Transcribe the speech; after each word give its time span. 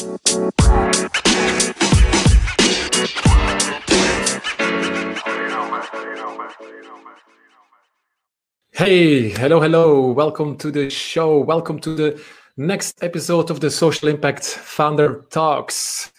Hey, 0.00 0.08
hello, 9.28 9.60
hello. 9.60 10.10
Welcome 10.12 10.56
to 10.56 10.70
the 10.70 10.88
show. 10.88 11.40
Welcome 11.40 11.80
to 11.80 11.94
the 11.94 12.22
next 12.56 13.04
episode 13.04 13.50
of 13.50 13.60
the 13.60 13.70
Social 13.70 14.08
Impact 14.08 14.46
Founder 14.46 15.26
Talks. 15.28 16.10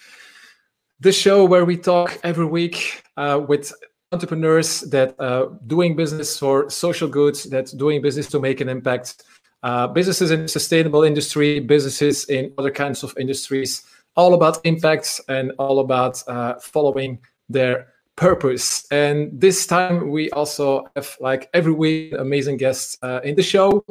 The 1.00 1.11
show 1.11 1.43
where 1.45 1.66
we 1.66 1.75
talk 1.75 2.20
every 2.23 2.45
week 2.45 3.02
uh, 3.18 3.41
with 3.48 3.73
entrepreneurs 4.11 4.82
that 4.91 5.20
uh, 5.20 5.48
doing 5.66 5.95
business 5.95 6.38
for 6.38 6.70
social 6.70 7.07
goods, 7.07 7.45
that 7.45 7.73
doing 7.75 8.04
business 8.04 8.27
to 8.27 8.39
make 8.39 8.61
an 8.61 8.70
impact, 8.70 9.23
uh, 9.64 9.88
businesses 9.88 10.32
in 10.32 10.48
sustainable 10.48 11.04
industry, 11.04 11.59
businesses 11.59 12.25
in 12.25 12.52
other 12.57 12.71
kinds 12.71 13.04
of 13.04 13.14
industries, 13.18 13.84
all 14.16 14.34
about 14.34 14.60
impacts 14.66 15.21
and 15.29 15.52
all 15.57 15.79
about 15.79 16.21
uh, 16.28 16.56
following 16.60 17.19
their 17.50 17.88
purpose. 18.16 18.86
And 18.92 19.32
this 19.33 19.66
time 19.66 20.11
we 20.11 20.29
also 20.32 20.86
have, 20.96 21.18
like 21.19 21.50
every 21.54 21.74
week, 21.74 22.14
amazing 22.18 22.57
guests 22.57 22.97
uh, 23.02 23.21
in 23.24 23.36
the 23.36 23.43
show. 23.43 23.83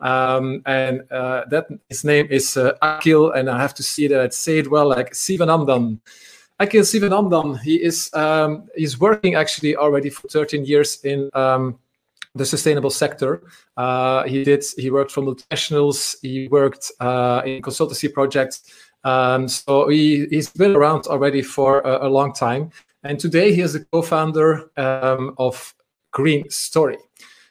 Um, 0.00 0.62
and 0.66 1.02
uh, 1.10 1.44
that 1.50 1.66
his 1.88 2.04
name 2.04 2.26
is 2.30 2.56
uh, 2.56 2.72
Akhil, 2.82 3.34
and 3.36 3.48
I 3.48 3.60
have 3.60 3.74
to 3.74 3.82
see 3.82 4.06
that 4.08 4.20
I 4.20 4.28
say 4.28 4.58
it 4.58 4.70
well, 4.70 4.88
like 4.88 5.12
Sivanandan. 5.12 6.00
Akhil 6.60 6.82
Sivanandan. 6.82 7.60
He 7.60 7.82
is 7.82 8.12
um, 8.14 8.68
he's 8.76 8.98
working 8.98 9.34
actually 9.36 9.76
already 9.76 10.10
for 10.10 10.28
13 10.28 10.64
years 10.64 11.00
in. 11.04 11.30
Um, 11.34 11.78
the 12.38 12.46
sustainable 12.46 12.90
sector. 12.90 13.42
Uh, 13.76 14.24
he 14.24 14.44
did. 14.44 14.64
He 14.76 14.90
worked 14.90 15.10
for 15.10 15.22
multinationals. 15.22 16.16
He 16.22 16.48
worked 16.48 16.90
uh, 17.00 17.42
in 17.44 17.62
consultancy 17.62 18.12
projects. 18.12 18.62
Um, 19.04 19.48
so 19.48 19.88
he, 19.88 20.26
he's 20.26 20.50
been 20.50 20.74
around 20.74 21.06
already 21.06 21.42
for 21.42 21.80
a, 21.80 22.06
a 22.06 22.08
long 22.08 22.32
time. 22.32 22.70
And 23.02 23.18
today 23.18 23.54
he 23.54 23.60
is 23.60 23.74
the 23.74 23.84
co-founder 23.92 24.70
um, 24.76 25.34
of 25.38 25.74
Green 26.12 26.48
Story. 26.50 26.98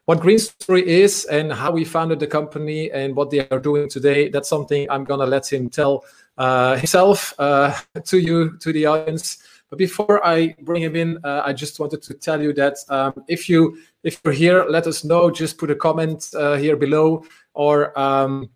What 0.05 0.21
Green 0.21 0.39
Story 0.39 0.87
is 0.87 1.25
and 1.25 1.51
how 1.51 1.71
we 1.71 1.83
founded 1.83 2.19
the 2.19 2.27
company 2.27 2.91
and 2.91 3.15
what 3.15 3.29
they 3.29 3.47
are 3.49 3.59
doing 3.59 3.89
today, 3.89 4.29
that's 4.29 4.47
something 4.47 4.89
I'm 4.89 5.05
to 5.05 5.15
let 5.15 5.51
him 5.51 5.69
tell 5.69 6.05
uh, 6.37 6.75
himself 6.77 7.33
uh, 7.39 7.75
to 8.05 8.17
you, 8.17 8.57
to 8.59 8.71
the 8.71 8.85
audience. 8.85 9.39
But 9.69 9.79
before 9.79 10.25
I 10.25 10.55
bring 10.61 10.81
him 10.81 10.95
in, 10.95 11.19
uh, 11.23 11.41
I 11.45 11.53
just 11.53 11.79
wanted 11.79 12.01
to 12.03 12.13
tell 12.13 12.41
you 12.41 12.53
that 12.53 12.77
um, 12.89 13.13
if 13.27 13.49
you 13.49 13.77
if 14.03 14.21
you're 14.23 14.33
here, 14.33 14.65
let 14.69 14.87
us 14.87 15.03
know. 15.03 15.29
Just 15.29 15.57
put 15.57 15.69
a 15.69 15.75
comment 15.75 16.29
uh, 16.33 16.55
here 16.55 16.77
below, 16.77 17.25
or 17.53 17.97
um, 17.99 18.49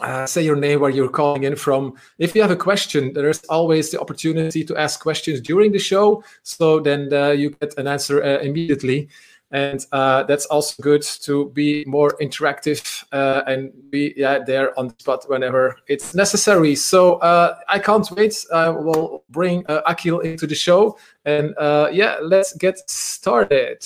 uh, 0.00 0.26
say 0.26 0.42
your 0.42 0.56
name, 0.56 0.80
where 0.80 0.90
you're 0.90 1.08
calling 1.08 1.44
in 1.44 1.56
from. 1.56 1.94
If 2.18 2.34
you 2.34 2.42
have 2.42 2.50
a 2.50 2.56
question, 2.56 3.12
there's 3.12 3.42
always 3.44 3.90
the 3.90 4.00
opportunity 4.00 4.64
to 4.64 4.76
ask 4.76 5.00
questions 5.00 5.40
during 5.40 5.72
the 5.72 5.78
show. 5.78 6.22
So 6.42 6.80
then 6.80 7.12
uh, 7.12 7.30
you 7.30 7.50
get 7.50 7.78
an 7.78 7.86
answer 7.86 8.22
uh, 8.22 8.40
immediately. 8.40 9.08
And 9.52 9.84
uh, 9.92 10.22
that's 10.24 10.46
also 10.46 10.82
good 10.82 11.02
to 11.02 11.50
be 11.50 11.84
more 11.86 12.16
interactive 12.20 13.04
uh, 13.12 13.42
and 13.46 13.70
be 13.90 14.14
yeah, 14.16 14.38
there 14.44 14.76
on 14.78 14.88
the 14.88 14.94
spot 14.98 15.24
whenever 15.28 15.76
it's 15.88 16.14
necessary. 16.14 16.74
So 16.74 17.16
uh, 17.16 17.58
I 17.68 17.78
can't 17.78 18.10
wait. 18.12 18.44
I 18.52 18.70
will 18.70 19.24
bring 19.28 19.64
Akhil 19.64 20.24
into 20.24 20.46
the 20.46 20.54
show. 20.54 20.98
And 21.24 21.54
yeah, 21.92 22.16
let's 22.22 22.56
get 22.56 22.78
started. 22.90 23.84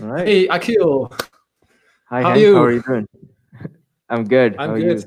All 0.00 0.08
right. 0.08 0.26
Hey, 0.26 0.48
Akhil. 0.48 1.10
Hi, 2.10 2.22
how, 2.22 2.30
are 2.30 2.36
you? 2.36 2.54
how 2.54 2.64
are 2.64 2.72
you 2.72 2.82
doing? 2.82 3.08
I'm 4.10 4.24
good. 4.24 4.56
I'm 4.58 4.70
How 4.70 4.76
good. 4.76 5.04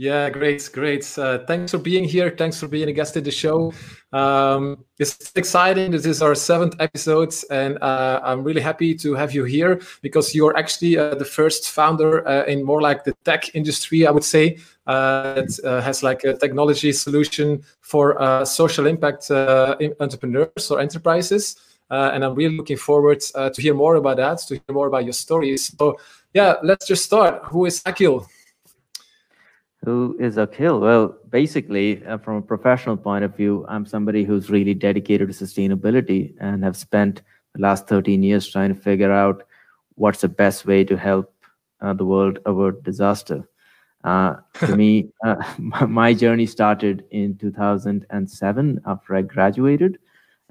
Yeah, 0.00 0.30
great, 0.30 0.70
great. 0.72 1.18
Uh, 1.18 1.38
thanks 1.44 1.72
for 1.72 1.78
being 1.78 2.04
here. 2.04 2.30
Thanks 2.30 2.60
for 2.60 2.68
being 2.68 2.88
a 2.88 2.92
guest 2.92 3.16
in 3.16 3.24
the 3.24 3.32
show. 3.32 3.72
Um, 4.12 4.84
it's 5.00 5.32
exciting. 5.34 5.90
This 5.90 6.06
is 6.06 6.22
our 6.22 6.36
seventh 6.36 6.76
episode, 6.78 7.34
and 7.50 7.82
uh, 7.82 8.20
I'm 8.22 8.44
really 8.44 8.60
happy 8.60 8.94
to 8.94 9.14
have 9.14 9.34
you 9.34 9.42
here 9.42 9.80
because 10.00 10.36
you're 10.36 10.56
actually 10.56 10.96
uh, 10.96 11.16
the 11.16 11.24
first 11.24 11.72
founder 11.72 12.26
uh, 12.28 12.44
in 12.44 12.62
more 12.62 12.80
like 12.80 13.02
the 13.02 13.12
tech 13.24 13.52
industry, 13.56 14.06
I 14.06 14.12
would 14.12 14.22
say, 14.22 14.58
uh, 14.86 15.34
that 15.34 15.58
uh, 15.64 15.80
has 15.80 16.04
like 16.04 16.22
a 16.22 16.34
technology 16.34 16.92
solution 16.92 17.64
for 17.80 18.14
social 18.46 18.86
impact 18.86 19.28
entrepreneurs 19.32 20.70
or 20.70 20.78
enterprises. 20.78 21.56
and 21.90 22.24
I'm 22.24 22.36
really 22.36 22.56
looking 22.56 22.76
forward 22.76 23.18
to 23.20 23.60
hear 23.60 23.74
more 23.74 23.96
about 23.96 24.18
that, 24.18 24.38
to 24.46 24.54
hear 24.54 24.72
more 24.72 24.86
about 24.86 25.02
your 25.02 25.12
stories. 25.12 25.76
So 25.76 25.98
yeah, 26.34 26.54
let's 26.62 26.86
just 26.86 27.04
start. 27.04 27.46
Who 27.46 27.66
is 27.66 27.82
Akhil? 27.82 28.28
Who 29.88 30.18
is 30.20 30.36
Akhil? 30.36 30.82
Well, 30.82 31.16
basically, 31.30 32.04
uh, 32.04 32.18
from 32.18 32.36
a 32.36 32.42
professional 32.42 32.98
point 32.98 33.24
of 33.24 33.34
view, 33.34 33.64
I'm 33.70 33.86
somebody 33.86 34.22
who's 34.22 34.50
really 34.50 34.74
dedicated 34.74 35.28
to 35.28 35.44
sustainability 35.44 36.34
and 36.40 36.62
have 36.62 36.76
spent 36.76 37.22
the 37.54 37.62
last 37.62 37.88
13 37.88 38.22
years 38.22 38.46
trying 38.46 38.74
to 38.74 38.78
figure 38.78 39.10
out 39.10 39.44
what's 39.94 40.20
the 40.20 40.28
best 40.28 40.66
way 40.66 40.84
to 40.84 40.94
help 40.94 41.32
uh, 41.80 41.94
the 41.94 42.04
world 42.04 42.38
avoid 42.44 42.84
disaster. 42.84 43.48
Uh, 44.04 44.36
to 44.66 44.76
me, 44.76 45.08
uh, 45.24 45.42
my 45.56 46.12
journey 46.12 46.44
started 46.44 47.06
in 47.10 47.38
2007 47.38 48.82
after 48.84 49.16
I 49.16 49.22
graduated, 49.22 49.98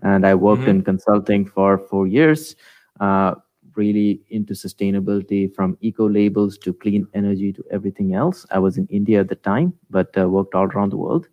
and 0.02 0.26
I 0.26 0.34
worked 0.34 0.62
mm-hmm. 0.62 0.82
in 0.82 0.84
consulting 0.84 1.46
for 1.46 1.78
four 1.78 2.08
years. 2.08 2.56
Uh, 3.00 3.36
really 3.78 4.22
into 4.30 4.54
sustainability 4.54 5.54
from 5.54 5.78
eco 5.82 6.10
labels 6.10 6.58
to 6.60 6.74
clean 6.74 7.08
energy 7.14 7.54
to 7.54 7.64
everything 7.72 8.14
else. 8.14 8.46
I 8.52 8.60
was 8.60 8.78
in 8.78 8.88
India 8.88 9.20
at 9.22 9.30
the 9.30 9.36
time, 9.36 9.74
but 9.90 10.18
uh, 10.18 10.28
worked 10.28 10.56
all 10.56 10.66
around 10.66 10.92
the 10.92 10.98
world. 10.98 11.28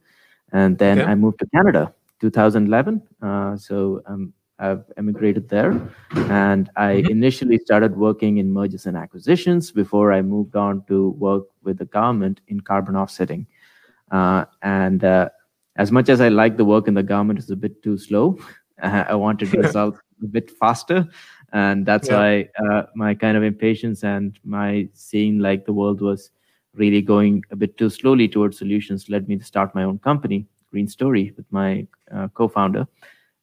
And 0.53 0.78
then 0.78 1.00
I 1.00 1.15
moved 1.16 1.41
to 1.41 1.47
Canada 1.47 1.93
2011. 2.21 3.03
Uh, 3.21 3.56
so 3.56 4.03
um, 4.06 4.32
I've 4.59 4.84
emigrated 4.97 5.49
there. 5.49 5.72
And 6.15 6.71
I 6.77 6.94
mm-hmm. 6.94 7.10
initially 7.10 7.59
started 7.59 7.97
working 7.97 8.38
in 8.38 8.53
mergers 8.53 8.87
and 8.87 8.97
acquisitions 8.97 9.72
before 9.72 10.12
I 10.12 10.22
moved 10.22 10.55
on 10.55 10.84
to 10.84 11.11
work 11.11 11.44
with 11.65 11.78
the 11.78 11.87
government 11.87 12.41
in 12.49 12.61
carbon 12.61 12.97
offsetting. 12.97 13.47
Uh, 14.11 14.44
and 14.62 15.03
uh, 15.03 15.28
as 15.76 15.91
much 15.91 16.09
as 16.09 16.21
I 16.21 16.28
like 16.28 16.56
the 16.56 16.65
work 16.65 16.87
in 16.87 16.94
the 16.94 17.03
government, 17.03 17.41
it's 17.41 17.50
a 17.50 17.56
bit 17.56 17.82
too 17.82 17.99
slow. 17.99 18.38
I 18.82 19.15
wanted 19.15 19.53
results 19.55 19.99
a 20.22 20.26
bit 20.26 20.50
faster 20.50 21.09
and 21.54 21.87
that's 21.87 22.09
yeah. 22.09 22.16
why 22.16 22.48
uh, 22.69 22.82
my 22.94 23.15
kind 23.15 23.37
of 23.37 23.44
impatience 23.44 24.03
and 24.03 24.38
my 24.44 24.88
seeing 24.92 25.38
like 25.38 25.65
the 25.65 25.72
world 25.72 26.00
was 26.00 26.31
really 26.75 27.00
going 27.00 27.44
a 27.53 27.56
bit 27.56 27.78
too 27.78 27.88
slowly 27.88 28.28
towards 28.28 28.59
solutions 28.59 29.09
led 29.09 29.28
me 29.28 29.37
to 29.37 29.44
start 29.44 29.75
my 29.75 29.84
own 29.84 29.98
company 30.00 30.47
green 30.72 30.88
story 30.88 31.32
with 31.37 31.47
my 31.53 31.87
uh, 32.12 32.26
co-founder. 32.34 32.84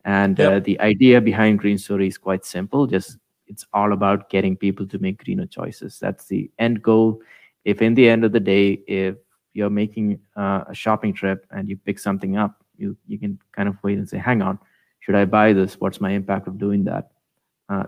And 0.03 0.37
uh, 0.41 0.59
the 0.59 0.77
idea 0.81 1.21
behind 1.21 1.59
green 1.59 1.77
story 1.77 2.07
is 2.07 2.17
quite 2.17 2.43
simple. 2.43 2.85
Just 2.85 3.17
it's 3.47 3.65
all 3.71 3.93
about 3.93 4.29
getting 4.29 4.57
people 4.57 4.85
to 4.87 4.99
make 4.99 5.23
greener 5.23 5.45
choices. 5.45 5.97
That's 5.97 6.25
the 6.25 6.51
end 6.59 6.81
goal. 6.81 7.21
If 7.63 7.81
in 7.81 7.93
the 7.93 8.09
end 8.09 8.25
of 8.25 8.33
the 8.33 8.41
day 8.41 8.81
if 8.87 9.15
you're 9.53 9.69
making 9.69 10.19
uh, 10.35 10.65
a 10.67 10.75
shopping 10.75 11.13
trip 11.13 11.45
and 11.51 11.69
you 11.69 11.77
pick 11.77 11.99
something 11.99 12.35
up 12.35 12.61
you 12.77 12.97
you 13.07 13.19
can 13.19 13.39
kind 13.51 13.69
of 13.69 13.77
wait 13.83 13.97
and 13.97 14.09
say 14.09 14.17
hang 14.17 14.41
on 14.41 14.57
should 15.01 15.15
i 15.15 15.25
buy 15.25 15.51
this? 15.51 15.79
What's 15.79 15.99
my 15.99 16.11
impact 16.11 16.47
of 16.47 16.57
doing 16.57 16.83
that 16.85 17.10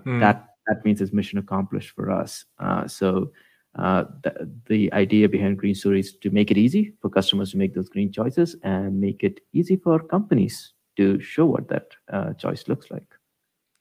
mm. 0.05 0.19
that 0.19 0.49
that 0.67 0.83
means 0.85 1.01
it's 1.01 1.13
mission 1.13 1.39
accomplished 1.39 1.91
for 1.91 2.09
us. 2.09 2.45
Uh, 2.59 2.87
so 2.87 3.31
uh, 3.77 4.05
the, 4.23 4.49
the 4.67 4.93
idea 4.93 5.27
behind 5.27 5.57
Green 5.57 5.75
Story 5.75 5.99
is 5.99 6.15
to 6.17 6.29
make 6.29 6.51
it 6.51 6.57
easy 6.57 6.93
for 7.01 7.09
customers 7.09 7.51
to 7.51 7.57
make 7.57 7.73
those 7.73 7.89
green 7.89 8.11
choices 8.11 8.55
and 8.63 8.99
make 8.99 9.23
it 9.23 9.39
easy 9.51 9.75
for 9.75 9.99
companies 9.99 10.73
to 10.95 11.19
show 11.19 11.45
what 11.45 11.67
that 11.69 11.87
uh, 12.11 12.33
choice 12.33 12.67
looks 12.67 12.91
like. 12.91 13.07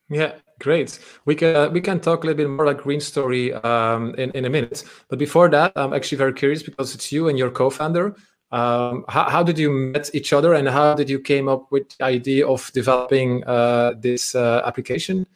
Yeah, 0.08 0.32
great. 0.60 0.98
We 1.24 1.34
can 1.34 1.56
uh, 1.56 1.68
we 1.70 1.80
can 1.80 2.00
talk 2.00 2.24
a 2.24 2.26
little 2.26 2.36
bit 2.36 2.48
more 2.48 2.66
like 2.66 2.82
Green 2.82 3.00
Story 3.00 3.52
um, 3.52 4.14
in 4.16 4.30
in 4.32 4.44
a 4.44 4.50
minute. 4.50 4.84
But 5.08 5.19
before 5.19 5.48
that, 5.50 5.72
I'm 5.76 5.92
actually 5.92 6.19
very 6.19 6.32
curious 6.32 6.62
because 6.62 6.94
it's 6.94 7.12
you 7.12 7.28
and 7.28 7.38
your 7.38 7.50
co-founder. 7.50 8.16
Um, 8.50 9.06
how, 9.08 9.30
how, 9.30 9.42
did 9.42 9.58
you 9.58 9.70
met 9.70 10.14
each 10.14 10.34
other, 10.34 10.52
and 10.52 10.69
how 10.69 10.94
did 10.94 11.08
you 11.08 11.19
came 11.19 11.48
up 11.48 11.72
with 11.72 11.88
the 11.96 12.05
idea 12.05 12.46
of 12.46 12.70
developing 12.75 13.43
uh, 13.44 13.94
this 13.98 14.34
uh, 14.34 14.60
application? 14.66 15.26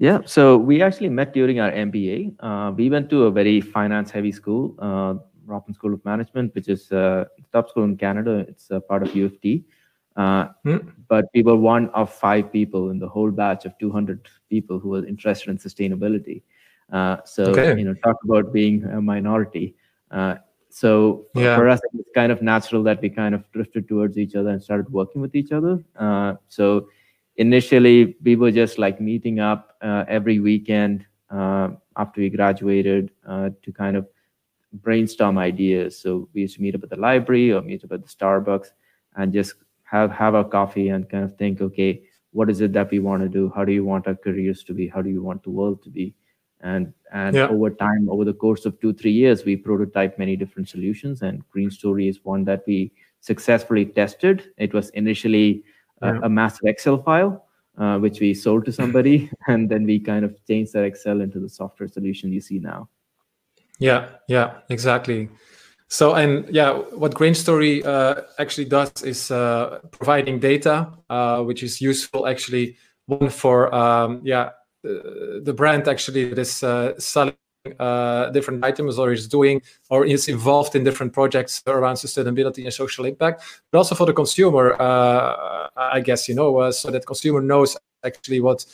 Yeah, 0.00 0.20
so 0.24 0.56
we 0.56 0.80
actually 0.80 1.10
met 1.10 1.34
during 1.34 1.60
our 1.60 1.70
MBA. 1.70 2.34
Uh, 2.40 2.72
we 2.72 2.88
went 2.88 3.10
to 3.10 3.24
a 3.24 3.30
very 3.30 3.60
finance-heavy 3.60 4.32
school, 4.32 4.74
uh, 4.78 5.16
Rotman 5.46 5.74
School 5.74 5.92
of 5.92 6.02
Management, 6.06 6.54
which 6.54 6.68
is 6.68 6.90
a 6.90 7.28
top 7.52 7.68
school 7.68 7.84
in 7.84 7.98
Canada. 7.98 8.46
It's 8.48 8.70
a 8.70 8.80
part 8.80 9.02
of 9.02 9.14
U 9.14 9.26
of 9.26 9.38
T. 9.42 9.66
Uh, 10.16 10.46
hmm. 10.64 10.78
But 11.06 11.26
we 11.34 11.42
were 11.42 11.56
one 11.56 11.90
of 11.90 12.10
five 12.10 12.50
people 12.50 12.88
in 12.88 12.98
the 12.98 13.06
whole 13.06 13.30
batch 13.30 13.66
of 13.66 13.76
200 13.78 14.26
people 14.48 14.78
who 14.78 14.88
were 14.88 15.04
interested 15.04 15.50
in 15.50 15.58
sustainability. 15.58 16.40
Uh, 16.90 17.18
so, 17.26 17.44
okay. 17.44 17.78
you 17.78 17.84
know, 17.84 17.92
talk 18.02 18.16
about 18.24 18.54
being 18.54 18.82
a 18.84 19.02
minority. 19.02 19.74
Uh, 20.10 20.36
so 20.70 21.26
yeah. 21.34 21.56
for 21.56 21.68
us, 21.68 21.78
it's 21.92 22.08
kind 22.14 22.32
of 22.32 22.40
natural 22.40 22.82
that 22.84 23.02
we 23.02 23.10
kind 23.10 23.34
of 23.34 23.44
drifted 23.52 23.86
towards 23.86 24.16
each 24.16 24.34
other 24.34 24.48
and 24.48 24.62
started 24.62 24.88
working 24.90 25.20
with 25.20 25.36
each 25.36 25.52
other. 25.52 25.84
Uh, 25.94 26.36
so 26.48 26.88
initially 27.40 28.16
we 28.22 28.36
were 28.36 28.50
just 28.52 28.78
like 28.78 29.00
meeting 29.00 29.40
up 29.40 29.76
uh, 29.80 30.04
every 30.08 30.38
weekend 30.40 31.06
uh, 31.30 31.70
after 31.96 32.20
we 32.20 32.28
graduated 32.28 33.10
uh, 33.26 33.48
to 33.62 33.72
kind 33.72 33.96
of 33.96 34.06
brainstorm 34.74 35.38
ideas. 35.38 35.98
So 35.98 36.28
we 36.34 36.42
used 36.42 36.56
to 36.56 36.62
meet 36.62 36.74
up 36.74 36.82
at 36.82 36.90
the 36.90 36.96
library 36.96 37.50
or 37.52 37.62
meet 37.62 37.82
up 37.82 37.92
at 37.92 38.02
the 38.02 38.08
Starbucks 38.08 38.68
and 39.16 39.32
just 39.32 39.54
have 39.84 40.10
have 40.12 40.34
a 40.34 40.44
coffee 40.44 40.90
and 40.90 41.08
kind 41.08 41.24
of 41.24 41.34
think, 41.36 41.62
okay, 41.62 42.02
what 42.32 42.50
is 42.50 42.60
it 42.60 42.74
that 42.74 42.90
we 42.90 42.98
want 42.98 43.22
to 43.22 43.28
do? 43.28 43.50
How 43.56 43.64
do 43.64 43.72
you 43.72 43.86
want 43.86 44.06
our 44.06 44.14
careers 44.14 44.62
to 44.64 44.74
be? 44.74 44.86
How 44.86 45.00
do 45.00 45.08
you 45.08 45.22
want 45.22 45.42
the 45.42 45.50
world 45.50 45.82
to 45.84 45.90
be? 45.90 46.14
And 46.60 46.92
and 47.10 47.34
yeah. 47.34 47.48
over 47.48 47.70
time, 47.70 48.10
over 48.10 48.26
the 48.26 48.34
course 48.34 48.66
of 48.66 48.78
two 48.80 48.92
three 48.92 49.12
years, 49.12 49.46
we 49.46 49.56
prototyped 49.56 50.18
many 50.18 50.36
different 50.36 50.68
solutions. 50.68 51.22
And 51.22 51.42
Green 51.48 51.70
Story 51.70 52.06
is 52.06 52.22
one 52.22 52.44
that 52.44 52.64
we 52.66 52.92
successfully 53.20 53.86
tested. 53.86 54.52
It 54.58 54.74
was 54.74 54.90
initially 54.90 55.64
yeah. 56.02 56.20
a, 56.22 56.28
massive 56.28 56.64
Excel 56.64 57.02
file, 57.02 57.46
uh, 57.78 57.98
which 57.98 58.20
we 58.20 58.34
sold 58.34 58.64
to 58.66 58.72
somebody, 58.72 59.30
and 59.48 59.68
then 59.68 59.84
we 59.84 60.00
kind 60.00 60.24
of 60.24 60.34
changed 60.46 60.72
that 60.72 60.84
Excel 60.84 61.20
into 61.20 61.40
the 61.40 61.48
software 61.48 61.88
solution 61.88 62.32
you 62.32 62.40
see 62.40 62.58
now. 62.58 62.88
Yeah, 63.78 64.08
yeah, 64.28 64.58
exactly. 64.68 65.28
So, 65.88 66.14
and 66.14 66.48
yeah, 66.54 66.72
what 66.72 67.14
Green 67.14 67.34
Story 67.34 67.82
uh, 67.84 68.22
actually 68.38 68.66
does 68.66 69.02
is 69.02 69.30
uh, 69.30 69.80
providing 69.90 70.38
data, 70.38 70.92
uh, 71.08 71.42
which 71.42 71.62
is 71.62 71.80
useful 71.80 72.28
actually 72.28 72.76
one 73.10 73.28
for 73.28 73.74
um, 73.74 74.20
yeah 74.22 74.50
uh, 74.84 75.42
the 75.42 75.52
brand 75.54 75.88
actually 75.88 76.24
that 76.24 76.38
is 76.38 76.62
uh, 76.62 76.98
selling 76.98 77.34
uh, 77.78 78.30
different 78.30 78.64
items 78.64 78.98
or 78.98 79.12
is 79.12 79.28
doing 79.28 79.60
or 79.90 80.06
is 80.06 80.28
involved 80.28 80.74
in 80.74 80.84
different 80.84 81.12
projects 81.12 81.62
around 81.66 81.96
sustainability 81.96 82.64
and 82.64 82.72
social 82.72 83.04
impact, 83.04 83.42
but 83.70 83.78
also 83.78 83.94
for 83.94 84.06
the 84.06 84.12
consumer, 84.12 84.76
I 84.80 86.00
guess 86.00 86.28
you 86.28 86.34
know, 86.34 86.70
so 86.70 86.90
that 86.90 87.06
consumer 87.06 87.40
knows 87.40 87.76
actually 88.04 88.40
what 88.40 88.64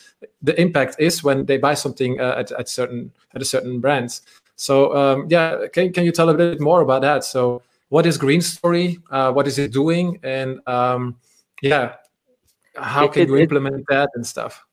the 0.43 0.59
impact 0.61 0.97
is 0.99 1.25
when 1.25 1.47
they 1.47 1.59
buy 1.59 1.75
something 1.75 2.19
at, 2.19 2.53
at 2.53 2.69
certain 2.69 3.13
at 3.35 3.43
a 3.43 3.45
certain 3.45 3.81
brands. 3.81 4.23
So 4.57 4.97
um, 4.97 5.27
yeah, 5.29 5.67
can 5.73 5.93
can 5.93 6.05
you 6.05 6.13
tell 6.13 6.29
a 6.29 6.35
bit 6.35 6.61
more 6.61 6.81
about 6.81 7.03
that? 7.03 7.25
So 7.25 7.63
what 7.89 8.07
is 8.07 8.19
Green 8.19 8.41
Story? 8.41 8.99
Uh, 9.11 9.33
what 9.33 9.47
is 9.47 9.59
it 9.59 9.73
doing? 9.73 10.19
And 10.23 10.61
um, 10.67 11.17
yeah, 11.63 11.97
how 12.77 13.09
can 13.09 13.23
it, 13.23 13.29
you 13.29 13.37
implement 13.37 13.81
it, 13.81 13.85
that 13.89 14.11
and 14.15 14.27
stuff? 14.27 14.66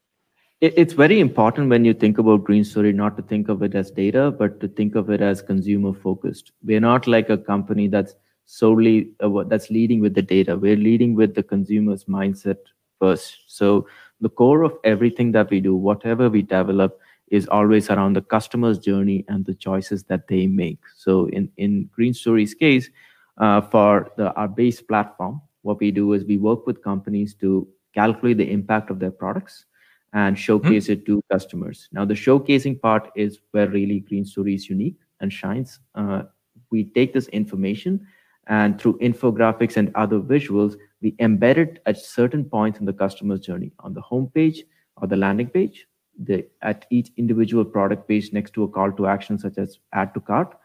It, 0.63 0.73
it's 0.77 0.93
very 0.93 1.19
important 1.19 1.69
when 1.69 1.83
you 1.83 1.93
think 1.93 2.17
about 2.17 2.45
Green 2.45 2.63
Story 2.63 2.93
not 2.93 3.17
to 3.17 3.23
think 3.23 3.49
of 3.49 3.61
it 3.63 3.75
as 3.75 3.91
data, 3.91 4.31
but 4.31 4.61
to 4.61 4.69
think 4.69 4.95
of 4.95 5.09
it 5.09 5.19
as 5.19 5.41
consumer 5.41 5.93
focused. 5.93 6.53
We're 6.63 6.79
not 6.79 7.05
like 7.05 7.29
a 7.29 7.37
company 7.37 7.89
that's 7.89 8.15
solely 8.45 9.11
uh, 9.19 9.43
that's 9.47 9.69
leading 9.69 9.99
with 9.99 10.13
the 10.15 10.21
data. 10.21 10.55
We're 10.55 10.77
leading 10.77 11.15
with 11.15 11.35
the 11.35 11.43
consumer's 11.43 12.05
mindset 12.05 12.59
first. 12.97 13.39
So 13.47 13.87
the 14.21 14.29
core 14.29 14.63
of 14.63 14.77
everything 14.85 15.33
that 15.33 15.49
we 15.49 15.59
do, 15.59 15.75
whatever 15.75 16.29
we 16.29 16.43
develop, 16.43 16.97
is 17.27 17.45
always 17.47 17.89
around 17.89 18.13
the 18.13 18.21
customer's 18.21 18.79
journey 18.79 19.25
and 19.27 19.45
the 19.45 19.55
choices 19.55 20.03
that 20.03 20.29
they 20.29 20.47
make. 20.47 20.79
So 20.95 21.25
in, 21.25 21.51
in 21.57 21.89
Green 21.93 22.13
Story's 22.13 22.53
case, 22.53 22.89
uh, 23.37 23.59
for 23.59 24.11
the, 24.15 24.31
our 24.35 24.47
base 24.47 24.81
platform, 24.81 25.41
what 25.63 25.81
we 25.81 25.91
do 25.91 26.13
is 26.13 26.23
we 26.23 26.37
work 26.37 26.65
with 26.65 26.81
companies 26.81 27.33
to 27.41 27.67
calculate 27.93 28.37
the 28.37 28.49
impact 28.49 28.89
of 28.91 28.99
their 28.99 29.11
products 29.11 29.65
and 30.13 30.37
showcase 30.37 30.85
mm-hmm. 30.85 30.93
it 30.93 31.05
to 31.05 31.21
customers. 31.31 31.89
Now, 31.91 32.05
the 32.05 32.13
showcasing 32.13 32.81
part 32.81 33.11
is 33.15 33.39
where 33.51 33.67
really 33.67 33.99
Green 33.99 34.25
Story 34.25 34.55
is 34.55 34.69
unique 34.69 34.97
and 35.19 35.31
shines. 35.31 35.79
Uh, 35.95 36.23
we 36.69 36.85
take 36.85 37.13
this 37.13 37.27
information 37.29 38.05
and 38.47 38.79
through 38.79 38.97
infographics 38.99 39.77
and 39.77 39.91
other 39.95 40.19
visuals, 40.19 40.75
we 41.01 41.13
embed 41.13 41.57
it 41.57 41.81
at 41.85 41.97
certain 41.97 42.43
points 42.43 42.79
in 42.79 42.85
the 42.85 42.93
customer's 42.93 43.39
journey 43.39 43.71
on 43.79 43.93
the 43.93 44.01
homepage 44.01 44.59
or 44.97 45.07
the 45.07 45.15
landing 45.15 45.47
page 45.47 45.87
the 46.19 46.45
at 46.61 46.85
each 46.89 47.11
individual 47.17 47.65
product 47.65 48.07
page 48.07 48.31
next 48.33 48.53
to 48.53 48.63
a 48.63 48.67
call 48.67 48.91
to 48.91 49.07
action 49.07 49.37
such 49.37 49.57
as 49.57 49.79
add 49.93 50.13
to 50.13 50.19
cart 50.19 50.55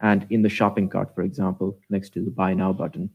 and 0.00 0.26
in 0.30 0.42
the 0.42 0.48
shopping 0.48 0.88
cart 0.88 1.14
for 1.14 1.22
example 1.22 1.78
next 1.88 2.10
to 2.10 2.24
the 2.24 2.30
buy 2.30 2.52
now 2.52 2.72
button 2.72 3.08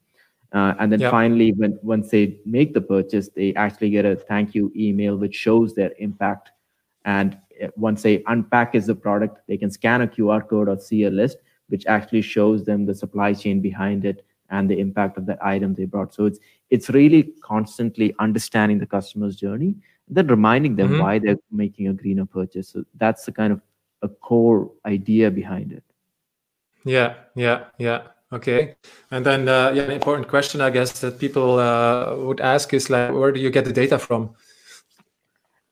uh, 0.53 0.73
and 0.79 0.91
then 0.91 0.99
yep. 0.99 1.11
finally 1.11 1.51
when 1.53 1.77
once 1.81 2.09
they 2.09 2.37
make 2.45 2.73
the 2.73 2.81
purchase 2.81 3.29
they 3.35 3.53
actually 3.55 3.89
get 3.89 4.05
a 4.05 4.15
thank 4.15 4.53
you 4.55 4.71
email 4.75 5.15
which 5.15 5.35
shows 5.35 5.73
their 5.73 5.91
impact 5.99 6.51
and 7.05 7.37
uh, 7.63 7.67
once 7.75 8.01
they 8.01 8.19
unpackage 8.19 8.85
the 8.85 8.95
product 8.95 9.39
they 9.47 9.57
can 9.57 9.71
scan 9.71 10.01
a 10.01 10.07
qr 10.07 10.47
code 10.47 10.69
or 10.69 10.79
see 10.79 11.03
a 11.03 11.09
list 11.09 11.37
which 11.69 11.85
actually 11.87 12.21
shows 12.21 12.63
them 12.63 12.85
the 12.85 12.95
supply 12.95 13.33
chain 13.33 13.61
behind 13.61 14.05
it 14.05 14.25
and 14.49 14.69
the 14.69 14.79
impact 14.79 15.17
of 15.17 15.25
that 15.25 15.43
item 15.43 15.73
they 15.73 15.85
brought 15.85 16.13
so 16.13 16.25
it's 16.25 16.39
it's 16.69 16.89
really 16.89 17.33
constantly 17.41 18.13
understanding 18.19 18.77
the 18.77 18.85
customer's 18.85 19.35
journey 19.35 19.75
then 20.07 20.27
reminding 20.27 20.75
them 20.75 20.89
mm-hmm. 20.89 21.01
why 21.01 21.19
they're 21.19 21.37
making 21.51 21.87
a 21.87 21.93
greener 21.93 22.25
purchase. 22.25 22.69
So 22.69 22.83
that's 22.95 23.25
the 23.25 23.31
kind 23.31 23.53
of 23.53 23.61
a 24.01 24.09
core 24.09 24.71
idea 24.85 25.31
behind 25.31 25.71
it. 25.71 25.83
Yeah, 26.85 27.15
yeah, 27.35 27.65
yeah. 27.77 28.07
Okay, 28.33 28.73
and 29.11 29.23
then 29.23 29.47
uh, 29.47 29.71
yeah, 29.75 29.83
an 29.83 29.91
important 29.91 30.27
question 30.27 30.59
I 30.59 30.71
guess 30.71 30.99
that 31.01 31.19
people 31.19 31.59
uh, 31.59 32.15
would 32.15 32.41
ask 32.41 32.73
is 32.73 32.89
like, 32.89 33.11
where 33.11 33.31
do 33.31 33.39
you 33.39 33.51
get 33.51 33.63
the 33.63 33.71
data 33.71 33.99
from? 33.99 34.33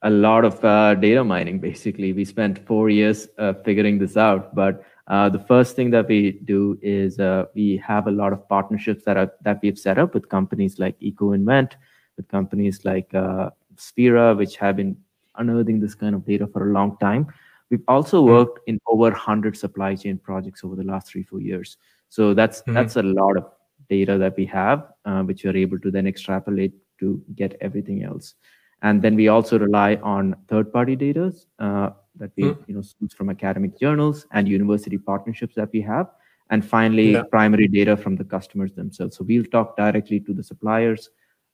A 0.04 0.12
lot 0.12 0.46
of 0.46 0.64
uh, 0.64 0.94
data 0.94 1.24
mining, 1.24 1.60
basically. 1.60 2.14
We 2.14 2.24
spent 2.24 2.64
four 2.68 2.92
years 2.92 3.28
uh, 3.40 3.54
figuring 3.66 3.98
this 3.98 4.16
out, 4.16 4.54
but 4.54 4.84
uh, 5.08 5.30
the 5.30 5.40
first 5.40 5.76
thing 5.76 5.90
that 5.90 6.08
we 6.08 6.40
do 6.46 6.78
is 6.84 7.20
uh, 7.20 7.46
we 7.56 7.78
have 7.78 8.06
a 8.06 8.12
lot 8.12 8.32
of 8.32 8.48
partnerships 8.48 9.06
that 9.06 9.18
are 9.18 9.32
that 9.42 9.60
we've 9.64 9.80
set 9.80 9.98
up 9.98 10.14
with 10.14 10.30
companies 10.30 10.78
like 10.78 11.00
EcoInvent, 11.00 11.74
with 12.16 12.28
companies 12.28 12.86
like 12.86 13.10
Sphera, 13.10 14.38
which 14.38 14.58
have 14.58 14.76
been 14.76 14.96
unearthing 15.36 15.80
this 15.80 15.96
kind 15.96 16.14
of 16.14 16.26
data 16.28 16.46
for 16.46 16.70
a 16.70 16.74
long 16.74 16.96
time. 17.00 17.26
We've 17.72 17.84
also 17.88 18.22
mm-hmm. 18.22 18.34
worked 18.34 18.60
in 18.68 18.80
over 18.86 19.10
100 19.10 19.58
supply 19.58 19.96
chain 19.96 20.20
projects 20.20 20.64
over 20.64 20.76
the 20.76 20.84
last 20.84 21.08
three, 21.08 21.24
four 21.24 21.42
years. 21.42 21.78
So 22.12 22.34
that's 22.34 22.60
mm-hmm. 22.60 22.74
that's 22.74 22.98
a 22.98 23.04
lot 23.04 23.38
of 23.38 23.46
data 23.90 24.18
that 24.18 24.36
we 24.36 24.46
have, 24.48 24.88
uh, 25.06 25.22
which 25.24 25.44
you're 25.44 25.56
able 25.56 25.80
to 25.80 25.92
then 25.92 26.08
extrapolate 26.08 26.74
to 27.00 27.24
get 27.36 27.56
everything 27.62 28.04
else. 28.04 28.36
And 28.82 29.02
then 29.02 29.16
we 29.16 29.30
also 29.30 29.58
rely 29.58 29.96
on 30.04 30.36
third-party 30.50 30.96
data 30.98 31.32
uh, 31.60 31.92
that 32.18 32.32
we, 32.36 32.44
mm-hmm. 32.44 32.64
you 32.68 32.76
know, 32.76 33.08
from 33.16 33.30
academic 33.30 33.80
journals 33.80 34.26
and 34.34 34.48
university 34.48 34.98
partnerships 34.98 35.56
that 35.56 35.70
we 35.72 35.82
have. 35.82 36.08
And 36.50 36.66
finally, 36.66 37.14
yeah. 37.14 37.24
primary 37.32 37.70
data 37.70 37.96
from 37.96 38.18
the 38.18 38.26
customers 38.26 38.74
themselves. 38.74 39.16
So 39.16 39.24
we'll 39.24 39.46
talk 39.46 39.78
directly 39.78 40.20
to 40.20 40.34
the 40.34 40.44
suppliers, 40.44 41.10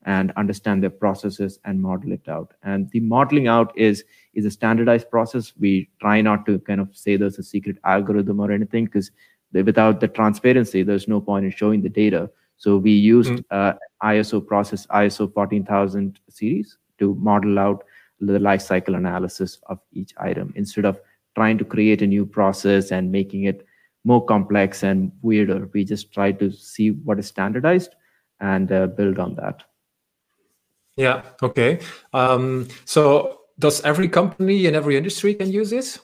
and 0.07 0.31
understand 0.37 0.81
their 0.81 0.89
processes 0.89 1.59
and 1.65 1.81
model 1.81 2.13
it 2.13 2.27
out. 2.29 2.53
And 2.63 2.89
the 2.91 3.01
modeling 3.01 3.47
out 3.47 3.77
is 3.77 4.03
is 4.33 4.45
a 4.45 4.51
standardized 4.51 5.09
process. 5.11 5.53
We 5.59 5.89
try 5.99 6.21
not 6.21 6.45
to 6.45 6.59
kind 6.59 6.79
of 6.79 6.95
say 6.95 7.17
there's 7.17 7.39
a 7.39 7.43
secret 7.43 7.77
algorithm 7.83 8.39
or 8.39 8.51
anything 8.51 8.85
because 8.85 9.11
without 9.53 9.99
the 9.99 10.07
transparency, 10.07 10.83
there's 10.83 11.07
no 11.07 11.21
point 11.21 11.45
in 11.45 11.51
showing 11.51 11.81
the 11.81 11.89
data. 11.89 12.29
So 12.57 12.77
we 12.77 12.91
used 12.91 13.31
mm. 13.31 13.43
uh, 13.51 13.73
ISO 14.03 14.45
process 14.45 14.87
ISO 14.87 15.31
14000 15.33 16.19
series 16.29 16.77
to 16.99 17.15
model 17.15 17.59
out 17.59 17.83
the 18.19 18.39
life 18.39 18.61
cycle 18.61 18.95
analysis 18.95 19.59
of 19.67 19.79
each 19.91 20.13
item 20.17 20.51
instead 20.55 20.85
of 20.85 20.99
trying 21.35 21.57
to 21.59 21.65
create 21.65 22.01
a 22.01 22.07
new 22.07 22.25
process 22.25 22.91
and 22.91 23.11
making 23.11 23.43
it 23.43 23.65
more 24.03 24.25
complex 24.25 24.83
and 24.83 25.11
weirder. 25.21 25.69
We 25.73 25.83
just 25.83 26.11
try 26.11 26.31
to 26.31 26.51
see 26.51 26.91
what 26.91 27.19
is 27.19 27.27
standardized 27.27 27.93
and 28.39 28.71
uh, 28.71 28.87
build 28.87 29.19
on 29.19 29.35
that. 29.35 29.63
Yeah. 30.95 31.21
Okay. 31.43 31.79
Um, 32.13 32.67
so 32.85 33.41
does 33.59 33.81
every 33.81 34.07
company 34.07 34.65
in 34.65 34.75
every 34.75 34.97
industry 34.97 35.35
can 35.35 35.51
use 35.51 35.69
this, 35.69 35.99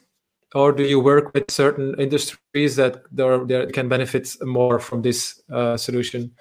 or 0.53 0.71
do 0.71 0.83
you 0.83 0.99
work 0.99 1.33
with 1.33 1.49
certain 1.49 1.95
industries 1.99 2.75
that 2.75 3.03
there, 3.11 3.67
can 3.71 3.89
benefit 3.89 4.29
more 4.41 4.79
from 4.79 5.01
this 5.01 5.41
uh, 5.51 5.77
solution? 5.77 6.31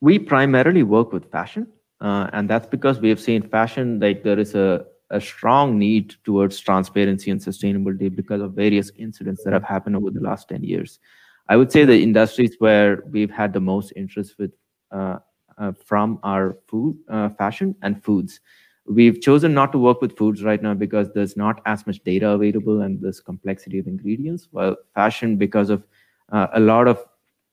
We 0.00 0.18
primarily 0.18 0.82
work 0.82 1.12
with 1.12 1.30
fashion, 1.30 1.66
uh, 2.00 2.28
and 2.32 2.48
that's 2.48 2.66
because 2.66 3.00
we 3.00 3.08
have 3.08 3.20
seen 3.20 3.48
fashion 3.48 4.00
like 4.00 4.22
there 4.22 4.38
is 4.38 4.54
a 4.54 4.86
a 5.10 5.20
strong 5.20 5.78
need 5.78 6.16
towards 6.24 6.58
transparency 6.58 7.30
and 7.30 7.40
sustainability 7.40 8.14
because 8.14 8.40
of 8.40 8.52
various 8.52 8.90
incidents 8.98 9.44
that 9.44 9.52
have 9.52 9.62
happened 9.62 9.96
over 9.96 10.10
the 10.10 10.20
last 10.20 10.48
10 10.48 10.64
years. 10.64 10.98
I 11.48 11.56
would 11.56 11.70
say 11.70 11.84
the 11.84 12.02
industries 12.02 12.56
where 12.58 13.02
we've 13.10 13.30
had 13.30 13.52
the 13.52 13.60
most 13.60 13.92
interest 13.96 14.34
with 14.38 14.52
uh, 14.90 15.18
uh, 15.58 15.72
from 15.84 16.18
our 16.22 16.56
food, 16.66 16.98
uh, 17.08 17.28
fashion, 17.30 17.76
and 17.82 18.02
foods. 18.02 18.40
We've 18.86 19.20
chosen 19.20 19.54
not 19.54 19.72
to 19.72 19.78
work 19.78 20.02
with 20.02 20.16
foods 20.16 20.42
right 20.42 20.62
now 20.62 20.74
because 20.74 21.10
there's 21.14 21.36
not 21.36 21.62
as 21.64 21.86
much 21.86 22.04
data 22.04 22.30
available 22.30 22.82
and 22.82 23.00
there's 23.00 23.20
complexity 23.20 23.78
of 23.78 23.86
ingredients. 23.86 24.48
While 24.50 24.76
fashion, 24.94 25.36
because 25.36 25.70
of 25.70 25.84
uh, 26.30 26.48
a 26.52 26.60
lot 26.60 26.86
of 26.86 27.02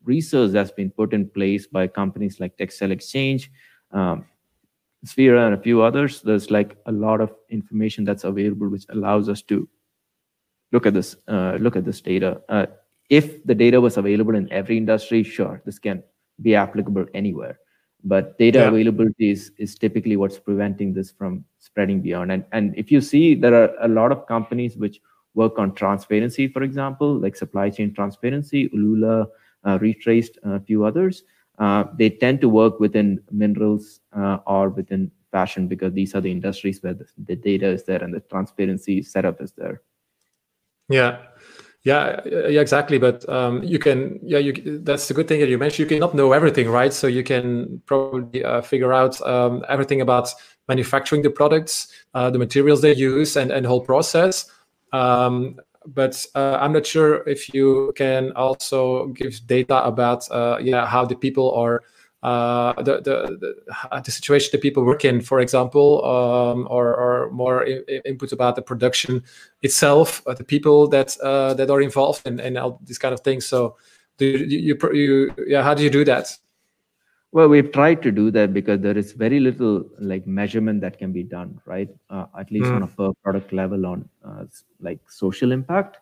research 0.03 0.51
that's 0.51 0.71
been 0.71 0.91
put 0.91 1.13
in 1.13 1.29
place 1.29 1.67
by 1.67 1.87
companies 1.87 2.39
like 2.41 2.57
Textile 2.57 2.91
Exchange, 2.91 3.49
um, 3.91 4.25
and 5.17 5.53
a 5.53 5.61
few 5.61 5.81
others, 5.81 6.21
there's 6.21 6.51
like 6.51 6.77
a 6.85 6.91
lot 6.91 7.21
of 7.21 7.33
information 7.49 8.03
that's 8.03 8.23
available 8.23 8.69
which 8.69 8.85
allows 8.89 9.29
us 9.29 9.41
to 9.41 9.67
look 10.71 10.85
at 10.85 10.93
this 10.93 11.15
uh, 11.27 11.57
look 11.59 11.75
at 11.75 11.85
this 11.85 12.01
data. 12.01 12.41
Uh, 12.49 12.65
if 13.09 13.43
the 13.45 13.55
data 13.55 13.81
was 13.81 13.97
available 13.97 14.35
in 14.35 14.51
every 14.51 14.77
industry, 14.77 15.23
sure, 15.23 15.61
this 15.65 15.79
can 15.79 16.03
be 16.41 16.55
applicable 16.55 17.05
anywhere 17.13 17.57
but 18.03 18.37
data 18.37 18.59
yeah. 18.59 18.67
availability 18.67 19.29
is, 19.31 19.51
is 19.57 19.75
typically 19.75 20.17
what's 20.17 20.39
preventing 20.39 20.93
this 20.93 21.11
from 21.11 21.43
spreading 21.59 22.01
beyond 22.01 22.31
and 22.31 22.43
and 22.51 22.73
if 22.75 22.91
you 22.91 22.99
see 22.99 23.35
there 23.35 23.53
are 23.53 23.71
a 23.81 23.87
lot 23.87 24.11
of 24.11 24.25
companies 24.27 24.75
which 24.75 24.99
work 25.33 25.57
on 25.57 25.73
transparency, 25.73 26.47
for 26.47 26.63
example, 26.63 27.17
like 27.17 27.35
supply 27.35 27.69
chain 27.69 27.93
transparency, 27.93 28.69
Ulula, 28.69 29.27
uh, 29.65 29.77
Retraced, 29.79 30.37
a 30.43 30.59
few 30.59 30.85
others. 30.85 31.23
Uh, 31.59 31.85
they 31.97 32.09
tend 32.09 32.41
to 32.41 32.49
work 32.49 32.79
within 32.79 33.21
minerals 33.31 34.01
uh, 34.17 34.37
or 34.47 34.69
within 34.69 35.11
fashion 35.31 35.67
because 35.67 35.93
these 35.93 36.15
are 36.15 36.21
the 36.21 36.31
industries 36.31 36.81
where 36.81 36.93
the, 36.93 37.05
the 37.25 37.35
data 37.35 37.67
is 37.67 37.83
there 37.83 38.03
and 38.03 38.13
the 38.13 38.19
transparency 38.21 39.01
setup 39.01 39.41
is 39.41 39.53
there. 39.53 39.81
Yeah, 40.89 41.19
yeah, 41.83 42.21
yeah, 42.25 42.61
exactly. 42.61 42.99
But 42.99 43.27
um, 43.27 43.63
you 43.63 43.79
can, 43.79 44.19
yeah, 44.23 44.37
you. 44.37 44.79
That's 44.83 45.07
the 45.07 45.13
good 45.13 45.27
thing 45.27 45.39
that 45.39 45.49
you 45.49 45.57
mentioned. 45.57 45.89
You 45.89 45.95
cannot 45.97 46.13
know 46.13 46.31
everything, 46.31 46.69
right? 46.69 46.93
So 46.93 47.07
you 47.07 47.23
can 47.23 47.81
probably 47.85 48.43
uh, 48.43 48.61
figure 48.61 48.93
out 48.93 49.19
um, 49.21 49.65
everything 49.67 50.01
about 50.01 50.29
manufacturing 50.67 51.23
the 51.23 51.31
products, 51.31 51.87
uh, 52.13 52.29
the 52.29 52.37
materials 52.37 52.81
they 52.81 52.93
use, 52.93 53.35
and 53.35 53.51
and 53.51 53.65
whole 53.65 53.81
process. 53.81 54.45
Um, 54.93 55.59
but 55.85 56.23
uh, 56.35 56.57
I'm 56.61 56.73
not 56.73 56.85
sure 56.85 57.27
if 57.27 57.53
you 57.53 57.91
can 57.95 58.31
also 58.33 59.07
give 59.07 59.45
data 59.47 59.83
about, 59.83 60.29
uh, 60.29 60.59
yeah, 60.61 60.85
how 60.85 61.05
the 61.05 61.15
people 61.15 61.53
are 61.55 61.81
uh, 62.23 62.73
the, 62.83 63.01
the, 63.01 63.37
the, 63.39 64.01
the 64.01 64.11
situation 64.11 64.49
that 64.51 64.61
people 64.61 64.83
work 64.83 65.03
in, 65.03 65.21
for 65.21 65.39
example, 65.39 66.05
um, 66.05 66.67
or, 66.69 66.95
or 66.95 67.31
more 67.31 67.65
input 68.05 68.31
about 68.31 68.55
the 68.55 68.61
production 68.61 69.23
itself, 69.63 70.21
uh, 70.27 70.33
the 70.33 70.43
people 70.43 70.87
that 70.87 71.17
uh, 71.21 71.53
that 71.55 71.69
are 71.69 71.81
involved 71.81 72.27
in, 72.27 72.39
in 72.39 72.57
all 72.57 72.79
these 72.85 72.99
kind 72.99 73.13
of 73.13 73.21
things. 73.21 73.45
So, 73.45 73.75
do 74.17 74.25
you, 74.25 74.75
you, 74.75 74.93
you, 74.93 75.33
yeah, 75.47 75.63
how 75.63 75.73
do 75.73 75.83
you 75.83 75.89
do 75.89 76.05
that? 76.05 76.37
Well, 77.31 77.47
we've 77.47 77.71
tried 77.71 78.03
to 78.03 78.11
do 78.11 78.29
that 78.31 78.53
because 78.53 78.81
there 78.81 78.97
is 78.97 79.13
very 79.13 79.39
little 79.39 79.85
like 79.99 80.27
measurement 80.27 80.81
that 80.81 80.99
can 80.99 81.11
be 81.13 81.23
done, 81.23 81.59
right? 81.65 81.89
Uh, 82.09 82.25
at 82.37 82.51
least 82.51 82.65
mm. 82.65 82.75
on 82.75 82.83
a 82.83 82.87
per 82.87 83.13
product 83.23 83.53
level 83.53 83.85
on 83.85 84.07
uh, 84.23 84.43
like 84.79 84.99
social 85.09 85.51
impact. 85.51 85.97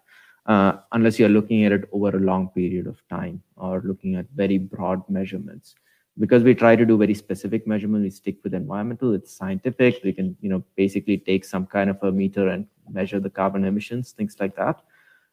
Uh, 0.45 0.77
unless 0.93 1.19
you're 1.19 1.29
looking 1.29 1.63
at 1.65 1.71
it 1.71 1.87
over 1.91 2.17
a 2.17 2.19
long 2.19 2.49
period 2.49 2.87
of 2.87 2.99
time 3.09 3.41
or 3.55 3.83
looking 3.85 4.15
at 4.15 4.25
very 4.35 4.57
broad 4.57 5.07
measurements 5.07 5.75
because 6.19 6.43
we 6.43 6.53
try 6.53 6.75
to 6.75 6.85
do 6.85 6.97
very 6.97 7.13
specific 7.13 7.65
measurement 7.65 8.03
we 8.03 8.09
stick 8.09 8.37
with 8.43 8.53
environmental 8.53 9.13
it's 9.13 9.33
scientific 9.33 10.01
we 10.03 10.11
can 10.11 10.35
you 10.41 10.49
know 10.49 10.63
basically 10.75 11.17
take 11.17 11.45
some 11.45 11.65
kind 11.65 11.89
of 11.89 12.01
a 12.03 12.11
meter 12.11 12.49
and 12.49 12.67
measure 12.91 13.19
the 13.19 13.29
carbon 13.29 13.65
emissions 13.65 14.11
things 14.11 14.35
like 14.39 14.55
that 14.55 14.81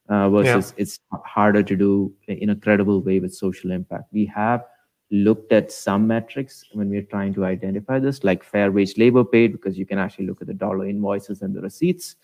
uh, 0.08 0.30
versus 0.30 0.72
yeah. 0.76 0.82
it's 0.82 1.00
harder 1.24 1.62
to 1.62 1.76
do 1.76 2.12
in 2.28 2.50
a 2.50 2.56
credible 2.56 3.00
way 3.00 3.18
with 3.18 3.34
social 3.34 3.72
impact 3.72 4.04
we 4.12 4.24
have 4.24 4.64
looked 5.10 5.52
at 5.52 5.70
some 5.70 6.06
metrics 6.06 6.64
when 6.72 6.90
we're 6.90 7.02
trying 7.02 7.32
to 7.32 7.44
identify 7.44 7.98
this 7.98 8.24
like 8.24 8.42
fair 8.42 8.72
wage 8.72 8.96
labor 8.98 9.24
paid 9.24 9.52
because 9.52 9.78
you 9.78 9.86
can 9.86 9.98
actually 9.98 10.26
look 10.26 10.40
at 10.40 10.48
the 10.48 10.54
dollar 10.54 10.86
invoices 10.86 11.42
and 11.42 11.54
the 11.54 11.60
receipts 11.60 12.16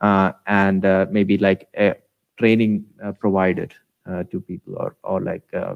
uh, 0.00 0.32
and 0.46 0.84
uh, 0.84 1.06
maybe 1.10 1.36
like 1.36 1.68
a 1.76 1.94
training 2.38 2.84
uh, 3.04 3.10
provided 3.12 3.74
uh, 4.08 4.22
to 4.24 4.40
people 4.40 4.74
or 4.76 4.96
or 5.02 5.20
like 5.20 5.42
uh, 5.52 5.74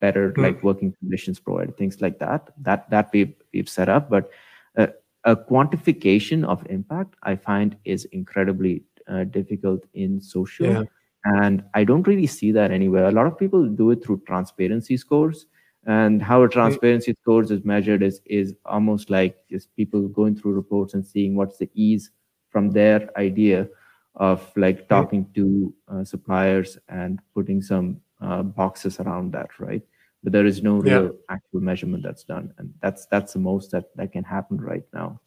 better 0.00 0.32
mm. 0.32 0.42
like 0.42 0.62
working 0.62 0.92
conditions 1.00 1.40
provided 1.40 1.76
things 1.76 2.00
like 2.00 2.18
that 2.18 2.48
that 2.58 2.88
that 2.90 3.10
we've, 3.12 3.34
we've 3.52 3.68
set 3.68 3.88
up 3.88 4.08
but 4.08 4.30
uh, 4.76 4.86
a 5.24 5.36
quantification 5.36 6.44
of 6.44 6.64
impact 6.70 7.14
i 7.22 7.34
find 7.34 7.76
is 7.84 8.04
incredibly 8.06 8.82
uh, 9.08 9.24
difficult 9.24 9.84
in 9.94 10.20
social 10.20 10.66
yeah. 10.66 10.82
and 11.24 11.64
i 11.74 11.84
don't 11.84 12.06
really 12.06 12.26
see 12.26 12.52
that 12.52 12.70
anywhere 12.70 13.06
a 13.06 13.12
lot 13.12 13.26
of 13.26 13.38
people 13.38 13.66
do 13.66 13.90
it 13.90 14.04
through 14.04 14.20
transparency 14.26 14.96
scores 14.96 15.46
and 15.86 16.22
how 16.22 16.42
a 16.42 16.48
transparency 16.48 17.12
mm. 17.12 17.16
scores 17.22 17.50
is 17.50 17.64
measured 17.64 18.02
is 18.02 18.20
is 18.26 18.54
almost 18.64 19.10
like 19.10 19.36
just 19.50 19.74
people 19.76 20.08
going 20.08 20.36
through 20.36 20.52
reports 20.52 20.94
and 20.94 21.04
seeing 21.04 21.34
what's 21.34 21.58
the 21.58 21.70
ease 21.74 22.10
from 22.50 22.70
their 22.70 23.10
idea 23.18 23.68
of 24.16 24.52
like 24.56 24.88
talking 24.88 25.26
to 25.34 25.72
uh, 25.88 26.04
suppliers 26.04 26.76
and 26.88 27.20
putting 27.34 27.62
some 27.62 28.00
uh, 28.20 28.42
boxes 28.42 29.00
around 29.00 29.32
that, 29.32 29.58
right? 29.58 29.82
But 30.22 30.32
there 30.32 30.46
is 30.46 30.62
no 30.62 30.78
real 30.78 31.04
yeah. 31.04 31.10
actual 31.28 31.60
measurement 31.60 32.02
that's 32.02 32.24
done, 32.24 32.52
and 32.58 32.72
that's 32.82 33.06
that's 33.06 33.32
the 33.32 33.38
most 33.38 33.70
that 33.70 33.94
that 33.96 34.12
can 34.12 34.24
happen 34.24 34.60
right 34.60 34.84
now. 34.92 35.20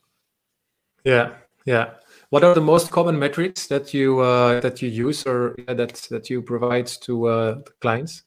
Yeah, 1.03 1.33
yeah. 1.65 1.91
What 2.29 2.43
are 2.43 2.53
the 2.53 2.61
most 2.61 2.91
common 2.91 3.17
metrics 3.17 3.67
that 3.67 3.93
you 3.93 4.19
uh, 4.19 4.59
that 4.59 4.81
you 4.81 4.89
use 4.89 5.25
or 5.25 5.55
that 5.67 5.93
that 6.11 6.29
you 6.29 6.41
provide 6.41 6.87
to 6.87 7.27
uh, 7.27 7.55
clients? 7.79 8.23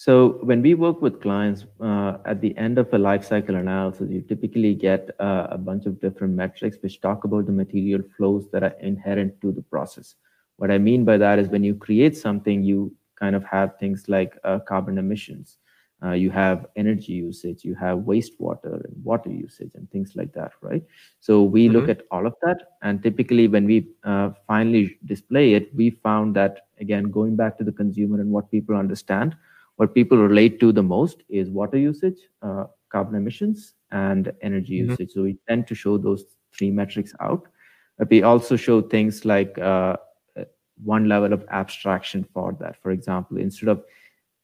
So 0.00 0.38
when 0.42 0.62
we 0.62 0.72
work 0.72 1.02
with 1.02 1.20
clients 1.20 1.66
uh, 1.78 2.16
at 2.24 2.40
the 2.40 2.56
end 2.56 2.78
of 2.78 2.88
a 2.94 2.96
life 2.96 3.22
cycle 3.22 3.56
analysis, 3.56 4.08
you 4.10 4.22
typically 4.22 4.74
get 4.74 5.10
uh, 5.20 5.48
a 5.50 5.58
bunch 5.58 5.84
of 5.84 6.00
different 6.00 6.32
metrics 6.32 6.78
which 6.80 7.02
talk 7.02 7.24
about 7.24 7.44
the 7.44 7.52
material 7.52 8.00
flows 8.16 8.48
that 8.50 8.62
are 8.62 8.74
inherent 8.80 9.38
to 9.42 9.52
the 9.52 9.60
process. 9.60 10.14
What 10.56 10.70
I 10.70 10.78
mean 10.78 11.04
by 11.04 11.18
that 11.18 11.38
is 11.38 11.48
when 11.48 11.62
you 11.62 11.74
create 11.74 12.16
something, 12.16 12.62
you 12.62 12.96
kind 13.20 13.36
of 13.36 13.44
have 13.44 13.78
things 13.78 14.08
like 14.08 14.38
uh, 14.44 14.58
carbon 14.60 14.98
emissions. 14.98 15.58
Uh, 16.02 16.12
you 16.12 16.30
have 16.30 16.66
energy 16.76 17.12
usage, 17.12 17.62
you 17.62 17.74
have 17.74 17.98
wastewater 17.98 18.82
and 18.84 19.04
water 19.04 19.28
usage 19.28 19.70
and 19.74 19.90
things 19.90 20.12
like 20.16 20.32
that, 20.32 20.52
right? 20.62 20.82
So 21.20 21.42
we 21.42 21.66
mm-hmm. 21.66 21.76
look 21.76 21.88
at 21.90 22.02
all 22.10 22.26
of 22.26 22.34
that. 22.42 22.78
And 22.80 23.02
typically, 23.02 23.48
when 23.48 23.66
we 23.66 23.88
uh, 24.04 24.30
finally 24.46 24.98
display 25.04 25.52
it, 25.52 25.74
we 25.74 25.90
found 25.90 26.34
that, 26.36 26.68
again, 26.78 27.10
going 27.10 27.36
back 27.36 27.58
to 27.58 27.64
the 27.64 27.72
consumer 27.72 28.18
and 28.18 28.30
what 28.30 28.50
people 28.50 28.76
understand, 28.76 29.36
what 29.76 29.94
people 29.94 30.16
relate 30.16 30.58
to 30.60 30.72
the 30.72 30.82
most 30.82 31.22
is 31.28 31.50
water 31.50 31.76
usage, 31.76 32.18
uh, 32.40 32.64
carbon 32.88 33.14
emissions, 33.14 33.74
and 33.90 34.32
energy 34.40 34.80
mm-hmm. 34.80 34.92
usage. 34.92 35.10
So 35.12 35.22
we 35.22 35.36
tend 35.48 35.66
to 35.66 35.74
show 35.74 35.98
those 35.98 36.24
three 36.56 36.70
metrics 36.70 37.12
out. 37.20 37.46
But 37.98 38.08
we 38.08 38.22
also 38.22 38.56
show 38.56 38.80
things 38.80 39.26
like 39.26 39.58
uh, 39.58 39.98
one 40.84 41.08
level 41.08 41.32
of 41.32 41.44
abstraction 41.50 42.24
for 42.32 42.56
that. 42.60 42.76
For 42.82 42.90
example, 42.90 43.38
instead 43.38 43.68
of 43.68 43.82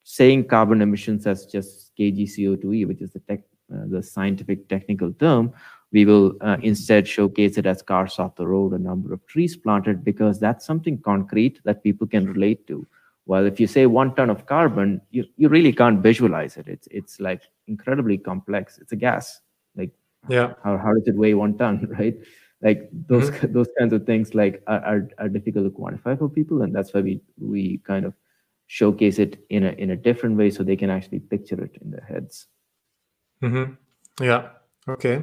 saying 0.05 0.47
carbon 0.47 0.83
emissions 0.83 1.27
as 1.27 1.47
just 1.47 1.97
kg 1.99 2.23
CO2e, 2.23 2.87
which 2.87 3.03
is 3.03 3.13
the 3.13 3.21
tech, 3.21 3.41
uh, 3.75 3.85
the 3.89 4.03
scientific 4.03 4.69
technical 4.69 5.13
term, 5.15 5.53
we 5.93 6.05
will 6.05 6.35
uh, 6.41 6.57
instead 6.63 7.07
showcase 7.07 7.59
it 7.59 7.67
as 7.67 7.83
cars 7.83 8.19
off 8.19 8.37
the 8.37 8.47
road, 8.47 8.73
a 8.73 8.79
number 8.79 9.13
of 9.13 9.25
trees 9.27 9.57
planted, 9.57 10.05
because 10.05 10.39
that's 10.39 10.65
something 10.65 10.99
concrete 10.99 11.61
that 11.65 11.83
people 11.83 12.07
can 12.07 12.27
relate 12.27 12.67
to. 12.67 12.87
Well, 13.27 13.45
if 13.45 13.59
you 13.59 13.67
say 13.67 13.87
one 13.87 14.15
ton 14.15 14.31
of 14.31 14.47
carbon, 14.47 15.01
you, 15.11 15.25
you 15.37 15.49
really 15.49 15.73
can't 15.73 16.01
visualize 16.01 16.57
it. 16.57 16.69
It's 16.69 16.87
it's 16.91 17.19
like 17.19 17.43
incredibly 17.67 18.19
complex. 18.19 18.79
It's 18.79 18.93
a 18.93 18.97
gas. 18.97 19.41
Like 19.77 19.91
yeah, 20.29 20.55
how, 20.63 20.77
how 20.79 20.93
does 20.95 21.07
it 21.07 21.17
weigh 21.17 21.35
one 21.35 21.59
ton, 21.59 21.89
right? 21.99 22.17
Like 22.67 22.89
those 23.13 23.31
mm-hmm. 23.31 23.53
those 23.57 23.69
kinds 23.79 23.93
of 23.93 24.05
things 24.05 24.35
like 24.35 24.63
are, 24.67 24.83
are, 24.91 25.09
are 25.19 25.29
difficult 25.29 25.65
to 25.65 25.71
quantify 25.79 26.19
for 26.19 26.29
people 26.29 26.63
and 26.63 26.75
that's 26.75 26.93
why 26.93 27.01
we 27.01 27.21
we 27.39 27.79
kind 27.91 28.05
of 28.05 28.15
showcase 28.67 29.19
it 29.25 29.39
in 29.51 29.63
a 29.65 29.73
in 29.85 29.91
a 29.91 29.97
different 30.09 30.37
way 30.37 30.51
so 30.51 30.63
they 30.63 30.81
can 30.83 30.91
actually 30.91 31.21
picture 31.21 31.61
it 31.67 31.79
in 31.81 31.91
their 31.93 32.07
heads 32.13 32.47
mm-hmm. 33.43 33.73
yeah 34.23 34.49
okay 34.89 35.23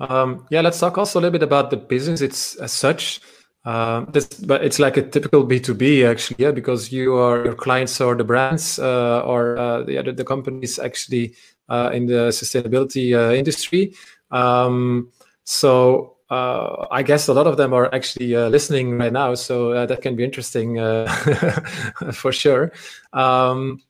um, 0.00 0.46
yeah 0.50 0.60
let's 0.60 0.80
talk 0.80 0.98
also 0.98 1.18
a 1.18 1.20
little 1.20 1.38
bit 1.38 1.48
about 1.50 1.70
the 1.70 1.76
business 1.76 2.20
it's 2.20 2.56
as 2.56 2.72
such 2.72 3.20
uh, 3.64 4.04
this, 4.10 4.26
but 4.26 4.62
it's 4.62 4.78
like 4.78 4.98
a 4.98 5.02
typical 5.02 5.46
B2B 5.46 6.06
actually, 6.06 6.36
yeah, 6.38 6.50
because 6.50 6.92
you 6.92 7.14
are 7.16 7.46
your 7.46 7.54
clients 7.54 7.98
or 7.98 8.14
the 8.14 8.22
brands 8.22 8.78
uh, 8.78 9.22
or 9.24 9.56
uh, 9.56 9.82
the 9.84 9.96
other 9.96 10.12
the 10.12 10.24
companies 10.24 10.78
actually 10.78 11.34
uh, 11.70 11.90
in 11.94 12.04
the 12.04 12.28
sustainability 12.28 13.16
uh, 13.16 13.32
industry. 13.32 13.94
Um, 14.30 15.10
so 15.44 16.13
uh, 16.34 16.86
I 16.90 17.02
guess 17.02 17.28
a 17.28 17.32
lot 17.32 17.46
of 17.46 17.56
them 17.56 17.72
are 17.72 17.94
actually 17.94 18.34
uh, 18.34 18.48
listening 18.48 18.98
right 18.98 19.12
now, 19.12 19.34
so 19.34 19.72
uh, 19.72 19.86
that 19.86 20.02
can 20.02 20.16
be 20.16 20.24
interesting 20.24 20.78
uh, 20.78 21.06
for 22.12 22.32
sure. 22.32 22.72
Um, 23.12 23.80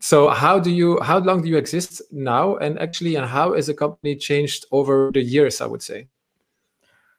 so, 0.00 0.28
how 0.28 0.60
do 0.60 0.70
you? 0.70 1.00
How 1.00 1.18
long 1.18 1.42
do 1.42 1.48
you 1.48 1.56
exist 1.56 2.02
now? 2.10 2.56
And 2.56 2.78
actually, 2.78 3.16
and 3.16 3.26
how 3.26 3.54
has 3.54 3.66
the 3.68 3.74
company 3.74 4.16
changed 4.16 4.66
over 4.70 5.10
the 5.14 5.22
years? 5.22 5.60
I 5.60 5.66
would 5.66 5.82
say. 5.82 6.08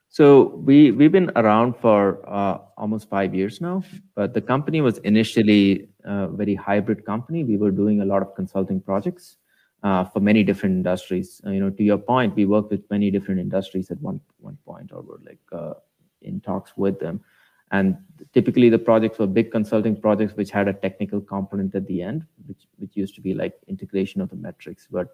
So 0.08 0.54
we 0.68 0.92
we've 0.92 1.12
been 1.12 1.30
around 1.34 1.76
for 1.76 2.00
uh, 2.28 2.58
almost 2.76 3.08
five 3.10 3.34
years 3.34 3.60
now, 3.60 3.82
but 4.14 4.34
the 4.34 4.40
company 4.40 4.80
was 4.80 4.98
initially 4.98 5.88
a 6.04 6.28
very 6.28 6.54
hybrid 6.54 7.04
company. 7.04 7.44
We 7.44 7.56
were 7.56 7.72
doing 7.72 8.00
a 8.00 8.04
lot 8.04 8.22
of 8.22 8.34
consulting 8.36 8.80
projects 8.80 9.36
uh, 9.86 10.04
for 10.04 10.20
many 10.20 10.42
different 10.42 10.74
industries. 10.74 11.40
Uh, 11.46 11.50
you 11.50 11.60
know, 11.60 11.70
to 11.70 11.84
your 11.84 11.98
point, 11.98 12.34
we 12.34 12.44
work 12.44 12.70
with 12.70 12.90
many 12.90 13.10
different 13.10 13.40
industries 13.40 13.90
at 13.90 14.00
one 14.00 14.20
one 14.38 14.58
point, 14.66 14.90
or 14.92 15.02
we're 15.02 15.24
like 15.30 15.44
uh, 15.52 15.74
in 16.22 16.40
talks 16.40 16.72
with 16.76 16.98
them. 16.98 17.20
And 17.70 17.96
typically, 18.32 18.68
the 18.68 18.78
projects 18.78 19.18
were 19.18 19.28
big 19.38 19.50
consulting 19.52 20.00
projects 20.06 20.34
which 20.36 20.50
had 20.50 20.68
a 20.68 20.72
technical 20.72 21.20
component 21.20 21.74
at 21.80 21.86
the 21.86 22.02
end, 22.02 22.24
which 22.46 22.66
which 22.78 22.96
used 22.96 23.14
to 23.16 23.20
be 23.20 23.34
like 23.42 23.54
integration 23.74 24.20
of 24.20 24.30
the 24.30 24.40
metrics. 24.46 24.88
But 24.90 25.08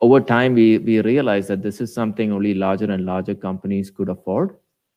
over 0.00 0.20
time, 0.20 0.54
we 0.54 0.66
we 0.78 1.00
realized 1.02 1.48
that 1.50 1.62
this 1.62 1.80
is 1.80 1.94
something 1.94 2.32
only 2.38 2.54
larger 2.54 2.90
and 2.96 3.06
larger 3.12 3.34
companies 3.34 3.92
could 4.00 4.08
afford. 4.08 4.56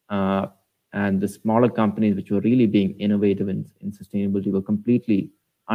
Uh, 0.09 0.47
and 0.93 1.19
the 1.19 1.27
smaller 1.27 1.69
companies, 1.69 2.15
which 2.15 2.31
were 2.31 2.41
really 2.41 2.67
being 2.67 2.91
innovative 2.99 3.49
in, 3.49 3.65
in 3.81 3.91
sustainability, 3.91 4.51
were 4.51 4.61
completely 4.71 5.21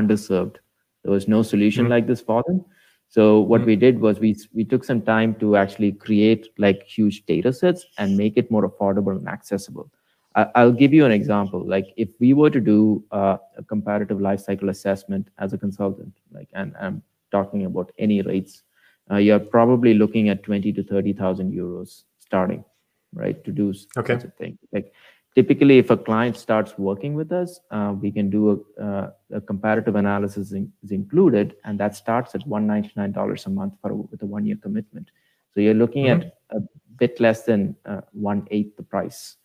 underserved. 0.03 0.59
There 1.03 1.13
was 1.13 1.27
no 1.29 1.43
solution 1.43 1.85
mm-hmm. 1.85 1.93
like 1.93 2.07
this 2.07 2.21
for 2.21 2.45
them. 2.47 2.65
So 3.09 3.41
what 3.41 3.63
mm-hmm. 3.63 3.67
we 3.67 3.77
did 3.77 4.01
was 4.01 4.21
we 4.21 4.37
we 4.53 4.65
took 4.65 4.85
some 4.85 5.01
time 5.03 5.35
to 5.37 5.57
actually 5.57 5.93
create 5.93 6.49
like 6.59 6.83
huge 6.83 7.25
data 7.27 7.53
sets 7.53 7.87
and 7.97 8.17
make 8.17 8.37
it 8.37 8.51
more 8.51 8.69
affordable 8.69 9.17
and 9.17 9.29
accessible. 9.29 9.91
I, 10.55 10.65
will 10.65 10.73
give 10.73 10.93
you 10.93 11.05
an 11.05 11.11
example. 11.11 11.67
Like 11.67 11.93
if 11.97 12.11
we 12.21 12.33
were 12.33 12.51
to 12.51 12.61
do 12.61 13.03
uh, 13.11 13.39
a 13.57 13.65
comparative 13.65 14.21
life 14.21 14.41
cycle 14.41 14.69
assessment 14.69 15.29
as 15.39 15.53
a 15.53 15.59
consultant, 15.59 16.13
like, 16.33 16.49
and 16.53 16.75
I'm 16.81 17.03
talking 17.33 17.65
about 17.65 17.91
any 17.99 18.23
rates, 18.23 18.63
uh, 19.11 19.17
you're 19.17 19.41
probably 19.41 19.95
looking 19.95 20.29
at 20.29 20.43
20 20.45 20.73
to 20.75 20.83
30,000 20.85 21.53
euros 21.53 22.05
starting, 22.21 22.65
right? 23.15 23.43
To 23.45 23.51
do 23.51 23.75
okay. 23.97 24.15
such 24.15 24.25
a 24.25 24.31
thing. 24.31 24.59
Like 24.71 24.93
typically 25.39 25.79
if 25.79 25.89
a 25.91 25.97
client 25.97 26.37
starts 26.37 26.77
working 26.77 27.15
with 27.15 27.31
us, 27.31 27.61
uh, 27.71 27.95
we 28.03 28.11
can 28.11 28.29
do 28.29 28.43
a, 28.51 28.85
uh, 28.85 29.11
a 29.39 29.41
comparative 29.41 29.95
analysis 29.95 30.51
in, 30.51 30.73
is 30.83 30.91
included, 30.91 31.55
and 31.65 31.79
that 31.79 31.95
starts 31.95 32.35
at 32.35 32.43
$199 32.45 33.47
a 33.47 33.51
month 33.51 33.75
for 33.81 33.95
with 33.95 34.21
a 34.23 34.27
one-year 34.27 34.59
commitment. 34.61 35.13
So 35.55 35.61
you're 35.61 35.81
looking 35.83 36.07
mm-hmm. 36.07 36.27
at 36.27 36.57
a 36.57 36.61
bit 36.97 37.21
less 37.21 37.45
than 37.45 37.77
uh, 37.87 38.01
one-eighth 38.11 38.77
the 38.77 38.83
price. 38.83 39.37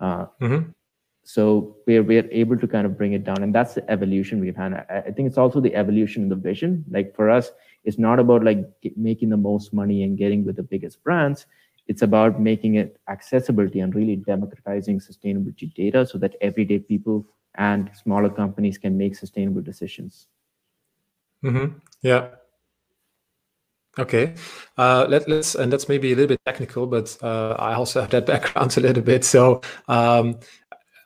Uh, 0.00 0.26
mm-hmm. 0.42 0.70
So 1.22 1.76
we're, 1.86 2.02
we're 2.02 2.28
able 2.32 2.58
to 2.58 2.66
kind 2.66 2.84
of 2.84 2.98
bring 2.98 3.12
it 3.12 3.22
down, 3.22 3.40
and 3.44 3.54
that's 3.54 3.74
the 3.74 3.88
evolution 3.88 4.40
we've 4.40 4.56
had. 4.56 4.72
I, 4.74 5.04
I 5.06 5.10
think 5.12 5.28
it's 5.28 5.38
also 5.38 5.60
the 5.60 5.76
evolution 5.76 6.24
in 6.24 6.28
the 6.28 6.42
vision. 6.50 6.84
Like 6.90 7.14
for 7.14 7.30
us, 7.30 7.52
it's 7.84 8.00
not 8.00 8.18
about 8.18 8.42
like 8.42 8.66
making 8.96 9.28
the 9.28 9.36
most 9.36 9.72
money 9.72 10.02
and 10.02 10.18
getting 10.18 10.44
with 10.44 10.56
the 10.56 10.64
biggest 10.64 11.04
brands 11.04 11.46
it's 11.88 12.02
about 12.02 12.40
making 12.40 12.74
it 12.74 12.98
accessibility 13.08 13.80
and 13.80 13.94
really 13.94 14.16
democratizing 14.16 14.98
sustainability 14.98 15.72
data 15.74 16.06
so 16.06 16.18
that 16.18 16.34
everyday 16.40 16.78
people 16.78 17.26
and 17.56 17.90
smaller 17.94 18.28
companies 18.28 18.78
can 18.78 18.98
make 18.98 19.14
sustainable 19.14 19.62
decisions. 19.62 20.26
Mm-hmm. 21.44 21.78
Yeah. 22.02 22.28
Okay. 23.98 24.34
Uh, 24.76 25.06
let, 25.08 25.28
us 25.28 25.54
and 25.54 25.72
that's 25.72 25.88
maybe 25.88 26.12
a 26.12 26.16
little 26.16 26.28
bit 26.28 26.40
technical, 26.44 26.86
but 26.86 27.16
uh, 27.22 27.56
I 27.58 27.74
also 27.74 28.00
have 28.00 28.10
that 28.10 28.26
background 28.32 28.76
a 28.76 28.80
little 28.80 29.02
bit. 29.02 29.24
So, 29.24 29.62
um, 29.88 30.38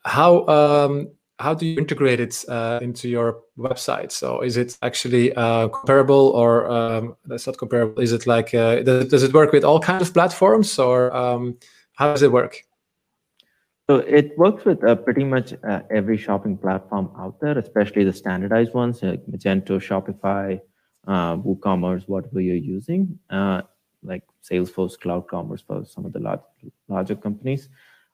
how 0.05 0.47
um, 0.47 1.11
how 1.41 1.55
do 1.55 1.67
you 1.67 1.79
integrate 1.79 2.21
it 2.21 2.45
uh, 2.49 2.79
into 2.83 3.09
your 3.09 3.41
website? 3.59 4.13
So 4.13 4.43
is 4.43 4.57
it 4.57 4.77
actually 4.83 5.33
uh, 5.35 5.69
comparable 5.69 6.29
or 6.29 6.71
um, 6.71 7.17
that's 7.25 7.47
not 7.47 7.57
comparable? 7.57 8.01
Is 8.03 8.13
it 8.13 8.27
like 8.27 8.55
uh, 8.55 8.83
does, 8.83 9.09
does, 9.09 9.23
it 9.23 9.33
work 9.33 9.51
with 9.53 9.65
all 9.65 9.81
kinds 9.81 10.09
of 10.09 10.15
platforms 10.15 10.79
or 10.79 11.15
um, 11.17 11.57
how 11.95 12.13
does 12.13 12.23
it 12.23 12.31
work? 12.31 12.63
So 13.89 13.97
it 13.97 14.37
works 14.39 14.65
with 14.65 14.85
uh, 14.85 14.95
pretty 14.97 15.25
much 15.25 15.55
uh, 15.65 15.81
every 15.91 16.17
shopping 16.17 16.57
platform 16.57 17.11
out 17.19 17.41
there, 17.41 17.59
especially 17.59 18.05
the 18.05 18.13
standardized 18.13 18.75
ones 18.75 19.03
like 19.03 19.25
Magento, 19.27 19.81
Shopify, 19.81 20.61
uh, 21.09 21.37
WooCommerce, 21.39 22.07
whatever 22.07 22.41
you're 22.41 22.55
using, 22.55 23.19
like 24.03 24.23
Salesforce, 24.49 24.99
Cloud 25.01 25.27
Commerce 25.27 25.63
for 25.67 25.85
some 25.85 26.05
of 26.05 26.13
the 26.13 26.21
large, 26.21 26.41
larger 26.89 27.17
companies. 27.17 27.69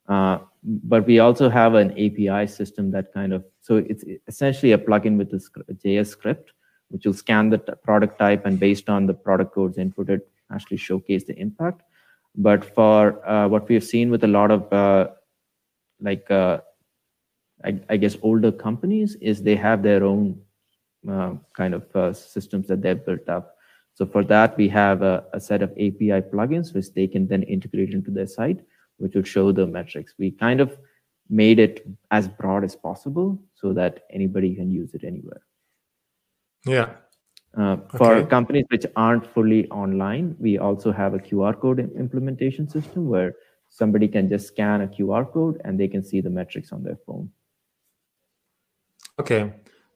Uh, 0.09 0.39
but 0.63 1.07
we 1.07 1.19
also 1.19 1.49
have 1.49 1.75
an 1.75 1.93
API 1.93 2.47
system 2.47 2.91
that 2.91 3.13
kind 3.13 3.33
of, 3.33 3.45
so 3.61 3.77
it's 3.77 4.05
essentially 4.27 4.73
a 4.73 4.79
plugin 4.79 5.17
with 5.17 5.31
this 5.31 5.49
JS 5.85 6.09
script, 6.09 6.53
which 6.89 7.07
will 7.07 7.15
scan 7.15 7.51
the 7.51 7.59
product 7.59 8.19
type 8.19 8.47
and 8.47 8.59
based 8.59 8.89
on 8.89 9.07
the 9.07 9.15
product 9.15 9.55
codes 9.55 9.79
inputted, 9.79 10.21
actually 10.53 10.77
showcase 10.77 11.25
the 11.25 11.39
impact. 11.39 11.83
But 12.37 12.65
for 12.75 13.27
uh, 13.29 13.49
what 13.49 13.69
we 13.69 13.75
have 13.77 13.85
seen 13.85 14.11
with 14.11 14.25
a 14.25 14.29
lot 14.29 14.51
of 14.51 14.73
uh, 14.73 15.09
like, 16.01 16.31
uh, 16.31 16.59
I, 17.65 17.81
I, 17.89 17.97
guess, 17.97 18.17
older 18.23 18.53
companies 18.53 19.17
is 19.21 19.43
they 19.43 19.57
have 19.57 19.83
their 19.83 20.05
own 20.05 20.41
uh, 21.09 21.35
kind 21.55 21.75
of 21.75 22.17
systems 22.17 22.67
that 22.69 22.83
they've 22.83 23.05
built 23.05 23.29
up. 23.29 23.57
So 23.95 24.05
for 24.05 24.23
that, 24.25 24.57
we 24.59 24.69
have 24.69 25.03
a, 25.03 25.25
a 25.33 25.41
set 25.41 25.63
of 25.63 25.71
API 25.73 26.21
plugins 26.21 26.75
which 26.75 26.93
they 26.93 27.07
can 27.07 27.27
then 27.27 27.43
integrate 27.45 27.95
into 27.95 28.11
their 28.11 28.27
site 28.27 28.61
which 28.99 29.15
would 29.15 29.27
show 29.27 29.53
the 29.53 29.67
metrics. 29.67 30.15
We 30.19 30.31
kind 30.31 30.61
of 30.61 30.77
made 31.29 31.59
it 31.59 31.87
as 32.11 32.29
broad 32.29 32.65
as 32.65 32.77
possible 32.77 33.39
so 33.55 33.73
that 33.73 34.05
anybody 34.11 34.55
can 34.55 34.71
use 34.71 34.95
it 34.95 35.05
anywhere. 35.05 35.43
Yeah. 36.65 36.91
Uh, 37.57 37.77
for 37.97 38.15
okay. 38.17 38.29
companies 38.29 38.67
which 38.69 38.85
aren't 38.97 39.27
fully 39.33 39.69
online, 39.71 40.37
we 40.39 40.59
also 40.59 40.93
have 40.93 41.15
a 41.15 41.19
QR 41.19 41.59
code 41.59 41.79
implementation 41.97 42.69
system 42.69 43.09
where 43.09 43.35
somebody 43.71 44.09
can 44.09 44.29
just 44.29 44.49
scan 44.49 44.83
a 44.83 44.87
QR 44.87 45.31
code 45.33 45.61
and 45.65 45.81
they 45.81 45.89
can 45.89 46.03
see 46.03 46.21
the 46.21 46.31
metrics 46.31 46.71
on 46.71 46.83
their 46.83 46.99
phone. 47.07 47.31
Okay. 49.19 49.53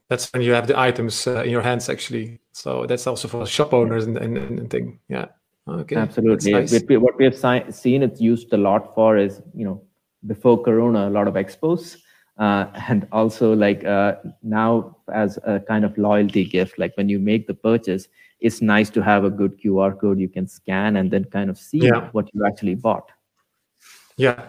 That's 0.08 0.32
when 0.32 0.42
you 0.42 0.52
have 0.52 0.66
the 0.66 0.78
items 0.78 1.26
uh, 1.26 1.42
in 1.42 1.50
your 1.50 1.60
hands, 1.62 1.88
actually. 1.88 2.40
So 2.52 2.86
that's 2.86 3.06
also 3.06 3.28
for 3.28 3.46
shop 3.46 3.72
owners 3.72 4.06
and, 4.06 4.16
and, 4.16 4.36
and 4.36 4.70
thing. 4.70 4.98
Yeah. 5.08 5.26
Okay. 5.70 5.96
Absolutely. 5.96 6.52
Nice. 6.52 6.82
What 6.88 7.16
we 7.18 7.24
have 7.24 7.74
seen 7.74 8.02
it's 8.02 8.20
used 8.20 8.52
a 8.52 8.56
lot 8.56 8.94
for 8.94 9.16
is, 9.16 9.40
you 9.54 9.64
know, 9.64 9.82
before 10.26 10.62
Corona, 10.62 11.08
a 11.08 11.10
lot 11.10 11.28
of 11.28 11.34
expos. 11.34 11.96
Uh, 12.38 12.66
and 12.88 13.06
also 13.12 13.54
like 13.54 13.84
uh, 13.84 14.14
now 14.42 14.96
as 15.12 15.38
a 15.44 15.60
kind 15.60 15.84
of 15.84 15.96
loyalty 15.98 16.44
gift, 16.44 16.78
like 16.78 16.96
when 16.96 17.08
you 17.08 17.18
make 17.18 17.46
the 17.46 17.54
purchase, 17.54 18.08
it's 18.40 18.62
nice 18.62 18.88
to 18.90 19.02
have 19.02 19.24
a 19.24 19.30
good 19.30 19.60
QR 19.60 19.98
code 20.00 20.18
you 20.18 20.28
can 20.28 20.46
scan 20.46 20.96
and 20.96 21.10
then 21.10 21.24
kind 21.24 21.50
of 21.50 21.58
see 21.58 21.80
yeah. 21.80 22.08
what 22.12 22.28
you 22.32 22.46
actually 22.46 22.74
bought. 22.74 23.10
Yeah. 24.16 24.46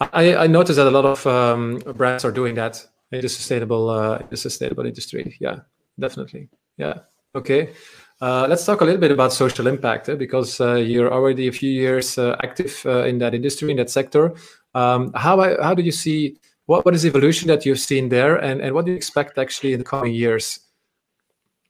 I, 0.00 0.36
I 0.36 0.46
noticed 0.46 0.76
that 0.76 0.86
a 0.86 0.90
lot 0.90 1.04
of 1.04 1.26
um, 1.26 1.78
brands 1.96 2.24
are 2.24 2.32
doing 2.32 2.54
that 2.56 2.84
in 3.12 3.20
the 3.20 3.28
sustainable 3.28 3.88
uh, 3.88 4.18
the 4.28 4.36
sustainable 4.36 4.86
industry. 4.86 5.36
Yeah, 5.40 5.60
definitely. 5.98 6.48
Yeah. 6.76 7.00
Okay. 7.34 7.72
Uh, 8.20 8.46
let's 8.48 8.64
talk 8.64 8.80
a 8.80 8.84
little 8.84 9.00
bit 9.00 9.12
about 9.12 9.32
social 9.32 9.68
impact 9.68 10.08
eh, 10.08 10.16
because 10.16 10.60
uh, 10.60 10.74
you're 10.74 11.12
already 11.12 11.46
a 11.46 11.52
few 11.52 11.70
years 11.70 12.18
uh, 12.18 12.36
active 12.42 12.82
uh, 12.84 13.04
in 13.04 13.18
that 13.18 13.32
industry 13.32 13.70
in 13.70 13.76
that 13.76 13.90
sector. 13.90 14.34
Um, 14.74 15.12
how 15.14 15.38
how 15.62 15.74
do 15.74 15.82
you 15.82 15.92
see 15.92 16.36
what 16.66 16.84
what 16.84 16.94
is 16.94 17.02
the 17.02 17.08
evolution 17.08 17.46
that 17.48 17.64
you've 17.64 17.78
seen 17.78 18.08
there, 18.08 18.36
and 18.36 18.60
and 18.60 18.74
what 18.74 18.86
do 18.86 18.90
you 18.90 18.96
expect 18.96 19.38
actually 19.38 19.72
in 19.72 19.78
the 19.78 19.84
coming 19.84 20.12
years? 20.12 20.60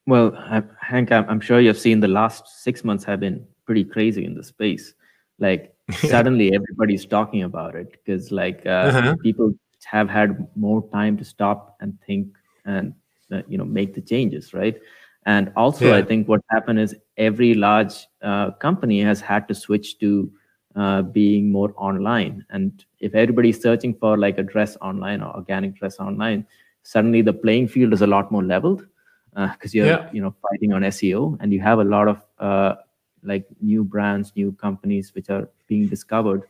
Well, 0.07 0.33
Hank, 0.81 1.13
I'm 1.13 1.41
sure 1.41 1.61
you've 1.61 1.79
seen 1.79 2.01
the 2.01 2.09
last 2.09 2.49
six 2.49 2.83
months 2.83 3.05
have 3.05 3.21
been 3.21 3.47
pretty 3.67 3.85
crazy 3.85 4.25
in 4.25 4.35
the 4.35 4.43
space. 4.43 4.95
Like 5.39 5.75
suddenly 5.93 6.55
everybody's 6.55 7.05
talking 7.05 7.43
about 7.43 7.75
it 7.75 7.93
because 7.93 8.33
like 8.33 8.65
uh, 8.65 8.91
-huh. 8.91 9.17
people 9.21 9.53
have 9.85 10.09
had 10.11 10.49
more 10.55 10.83
time 10.93 11.17
to 11.19 11.25
stop 11.25 11.77
and 11.81 11.93
think 12.07 12.27
and 12.65 12.95
uh, 13.31 13.43
you 13.49 13.59
know 13.59 13.67
make 13.67 13.93
the 13.93 14.01
changes, 14.01 14.55
right? 14.55 14.81
And 15.29 15.53
also, 15.57 15.89
yeah. 15.89 15.97
I 15.97 16.03
think 16.03 16.27
what 16.27 16.41
happened 16.49 16.81
is 16.81 16.97
every 17.19 17.53
large 17.53 18.07
uh, 18.23 18.51
company 18.53 19.03
has 19.03 19.21
had 19.21 19.47
to 19.49 19.55
switch 19.55 19.99
to 19.99 20.33
uh, 20.75 21.03
being 21.03 21.53
more 21.53 21.75
online. 21.77 22.47
And 22.49 22.83
if 23.01 23.15
everybody's 23.15 23.61
searching 23.61 23.93
for 23.93 24.17
like 24.17 24.39
a 24.39 24.43
dress 24.43 24.79
online 24.81 25.21
or 25.21 25.37
organic 25.37 25.75
dress 25.75 25.99
online, 25.99 26.47
suddenly 26.83 27.21
the 27.21 27.35
playing 27.35 27.69
field 27.69 27.93
is 27.93 28.01
a 28.01 28.07
lot 28.07 28.33
more 28.33 28.43
leveled 28.43 28.87
because 29.35 29.75
uh, 29.75 29.77
you're 29.77 29.87
yeah. 29.87 30.09
you 30.15 30.23
know 30.23 30.35
fighting 30.41 30.73
on 30.73 30.81
SEO, 30.81 31.37
and 31.41 31.53
you 31.53 31.61
have 31.61 31.79
a 31.79 31.85
lot 31.85 32.09
of 32.09 32.23
uh, 32.39 32.77
like 33.23 33.47
new 33.61 33.85
brands, 33.85 34.33
new 34.35 34.53
companies 34.53 35.15
which 35.15 35.29
are 35.29 35.47
being 35.67 35.89
discovered, 35.89 36.45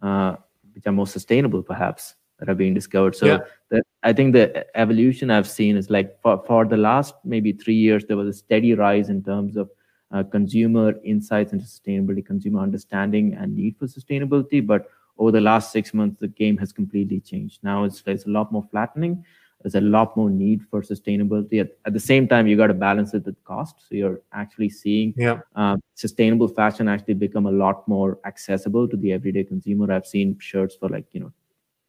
uh, 0.00 0.36
which 0.76 0.86
are 0.86 0.92
more 0.92 1.08
sustainable, 1.08 1.60
perhaps 1.60 2.14
that 2.42 2.50
are 2.50 2.56
being 2.56 2.74
discovered. 2.74 3.14
So 3.14 3.26
yeah. 3.26 3.38
the, 3.70 3.82
I 4.02 4.12
think 4.12 4.32
the 4.32 4.66
evolution 4.76 5.30
I've 5.30 5.48
seen 5.48 5.76
is 5.76 5.90
like 5.90 6.20
for, 6.20 6.42
for 6.44 6.64
the 6.64 6.76
last 6.76 7.14
maybe 7.24 7.52
three 7.52 7.76
years, 7.76 8.04
there 8.04 8.16
was 8.16 8.26
a 8.26 8.32
steady 8.32 8.74
rise 8.74 9.10
in 9.10 9.22
terms 9.22 9.56
of 9.56 9.70
uh, 10.10 10.24
consumer 10.24 10.94
insights 11.04 11.52
into 11.52 11.64
sustainability, 11.64 12.26
consumer 12.26 12.58
understanding 12.58 13.34
and 13.34 13.54
need 13.54 13.76
for 13.78 13.86
sustainability. 13.86 14.66
But 14.66 14.88
over 15.18 15.30
the 15.30 15.40
last 15.40 15.70
six 15.70 15.94
months, 15.94 16.16
the 16.18 16.26
game 16.26 16.58
has 16.58 16.72
completely 16.72 17.20
changed. 17.20 17.60
Now 17.62 17.84
it's, 17.84 18.02
it's 18.06 18.26
a 18.26 18.30
lot 18.30 18.50
more 18.50 18.66
flattening. 18.72 19.24
There's 19.62 19.76
a 19.76 19.80
lot 19.80 20.16
more 20.16 20.28
need 20.28 20.62
for 20.68 20.82
sustainability. 20.82 21.60
At, 21.60 21.76
at 21.84 21.92
the 21.92 22.00
same 22.00 22.26
time, 22.26 22.48
you 22.48 22.56
got 22.56 22.66
to 22.66 22.74
balance 22.74 23.14
it 23.14 23.24
with 23.24 23.36
cost. 23.44 23.76
So 23.88 23.94
you're 23.94 24.20
actually 24.32 24.70
seeing 24.70 25.14
yeah. 25.16 25.38
uh, 25.54 25.76
sustainable 25.94 26.48
fashion 26.48 26.88
actually 26.88 27.14
become 27.14 27.46
a 27.46 27.52
lot 27.52 27.86
more 27.86 28.18
accessible 28.24 28.88
to 28.88 28.96
the 28.96 29.12
everyday 29.12 29.44
consumer. 29.44 29.92
I've 29.92 30.08
seen 30.08 30.36
shirts 30.40 30.74
for 30.74 30.88
like, 30.88 31.06
you 31.12 31.20
know, 31.20 31.32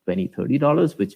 20 0.05 0.27
30 0.27 0.57
dollars 0.57 0.97
which 0.97 1.15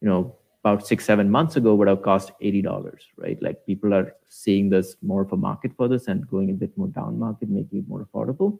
you 0.00 0.08
know 0.08 0.36
about 0.64 0.86
six 0.86 1.04
seven 1.04 1.28
months 1.28 1.56
ago 1.56 1.74
would 1.74 1.88
have 1.88 2.02
cost 2.02 2.32
80 2.40 2.62
dollars 2.62 3.08
right 3.16 3.42
like 3.42 3.64
people 3.66 3.92
are 3.94 4.14
seeing 4.28 4.68
this 4.70 4.96
more 5.02 5.22
of 5.22 5.32
a 5.32 5.36
market 5.36 5.72
for 5.76 5.88
this 5.88 6.08
and 6.08 6.28
going 6.28 6.50
a 6.50 6.54
bit 6.54 6.76
more 6.76 6.88
down 6.88 7.18
market 7.18 7.48
making 7.48 7.80
it 7.80 7.88
more 7.88 8.06
affordable 8.06 8.58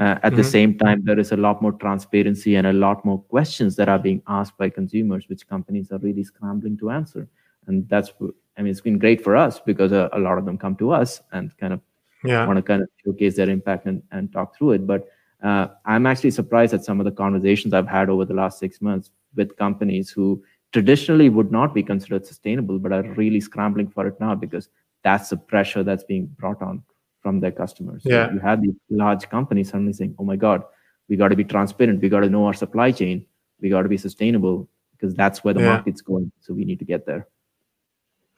uh, 0.00 0.04
at 0.04 0.22
mm-hmm. 0.22 0.36
the 0.36 0.44
same 0.44 0.78
time 0.78 1.02
there 1.04 1.18
is 1.18 1.32
a 1.32 1.36
lot 1.36 1.62
more 1.62 1.72
transparency 1.72 2.56
and 2.56 2.66
a 2.66 2.72
lot 2.72 3.04
more 3.04 3.20
questions 3.22 3.76
that 3.76 3.88
are 3.88 3.98
being 3.98 4.22
asked 4.28 4.56
by 4.58 4.68
consumers 4.68 5.28
which 5.28 5.48
companies 5.48 5.90
are 5.90 5.98
really 5.98 6.24
scrambling 6.24 6.76
to 6.76 6.90
answer 6.90 7.28
and 7.66 7.88
that's 7.88 8.12
i 8.58 8.62
mean 8.62 8.70
it's 8.70 8.80
been 8.80 8.98
great 8.98 9.22
for 9.22 9.36
us 9.36 9.60
because 9.60 9.92
a, 9.92 10.08
a 10.12 10.18
lot 10.18 10.38
of 10.38 10.44
them 10.44 10.58
come 10.58 10.76
to 10.76 10.90
us 10.90 11.20
and 11.32 11.56
kind 11.56 11.72
of 11.72 11.80
yeah. 12.24 12.46
want 12.46 12.58
to 12.58 12.62
kind 12.62 12.82
of 12.82 12.88
showcase 13.02 13.36
their 13.36 13.48
impact 13.48 13.86
and, 13.86 14.02
and 14.12 14.30
talk 14.32 14.54
through 14.56 14.72
it 14.72 14.86
but 14.86 15.08
uh, 15.42 15.68
I'm 15.84 16.06
actually 16.06 16.30
surprised 16.30 16.74
at 16.74 16.84
some 16.84 17.00
of 17.00 17.04
the 17.04 17.12
conversations 17.12 17.72
I've 17.74 17.88
had 17.88 18.08
over 18.10 18.24
the 18.24 18.34
last 18.34 18.58
six 18.58 18.80
months 18.80 19.10
with 19.36 19.56
companies 19.56 20.10
who 20.10 20.42
traditionally 20.72 21.28
would 21.28 21.50
not 21.50 21.74
be 21.74 21.82
considered 21.82 22.26
sustainable, 22.26 22.78
but 22.78 22.92
are 22.92 23.02
really 23.14 23.40
scrambling 23.40 23.88
for 23.88 24.06
it 24.06 24.18
now 24.20 24.34
because 24.34 24.68
that's 25.02 25.30
the 25.30 25.36
pressure 25.36 25.82
that's 25.82 26.04
being 26.04 26.26
brought 26.38 26.60
on 26.62 26.82
from 27.22 27.40
their 27.40 27.52
customers. 27.52 28.02
Yeah. 28.04 28.28
So 28.28 28.34
you 28.34 28.40
have 28.40 28.62
these 28.62 28.74
large 28.90 29.28
companies 29.28 29.70
suddenly 29.70 29.92
saying, 29.92 30.14
oh 30.18 30.24
my 30.24 30.36
God, 30.36 30.62
we 31.08 31.16
got 31.16 31.28
to 31.28 31.36
be 31.36 31.44
transparent. 31.44 32.00
We 32.00 32.08
got 32.08 32.20
to 32.20 32.30
know 32.30 32.46
our 32.46 32.54
supply 32.54 32.92
chain. 32.92 33.26
we 33.62 33.68
got 33.68 33.82
to 33.82 33.90
be 33.90 33.98
sustainable 33.98 34.68
because 34.92 35.14
that's 35.14 35.44
where 35.44 35.52
the 35.52 35.60
Yeah. 35.60 35.66
market's 35.76 36.00
going. 36.00 36.32
So 36.40 36.54
we 36.54 36.64
need 36.64 36.78
to 36.78 36.84
get 36.86 37.04
there. 37.04 37.26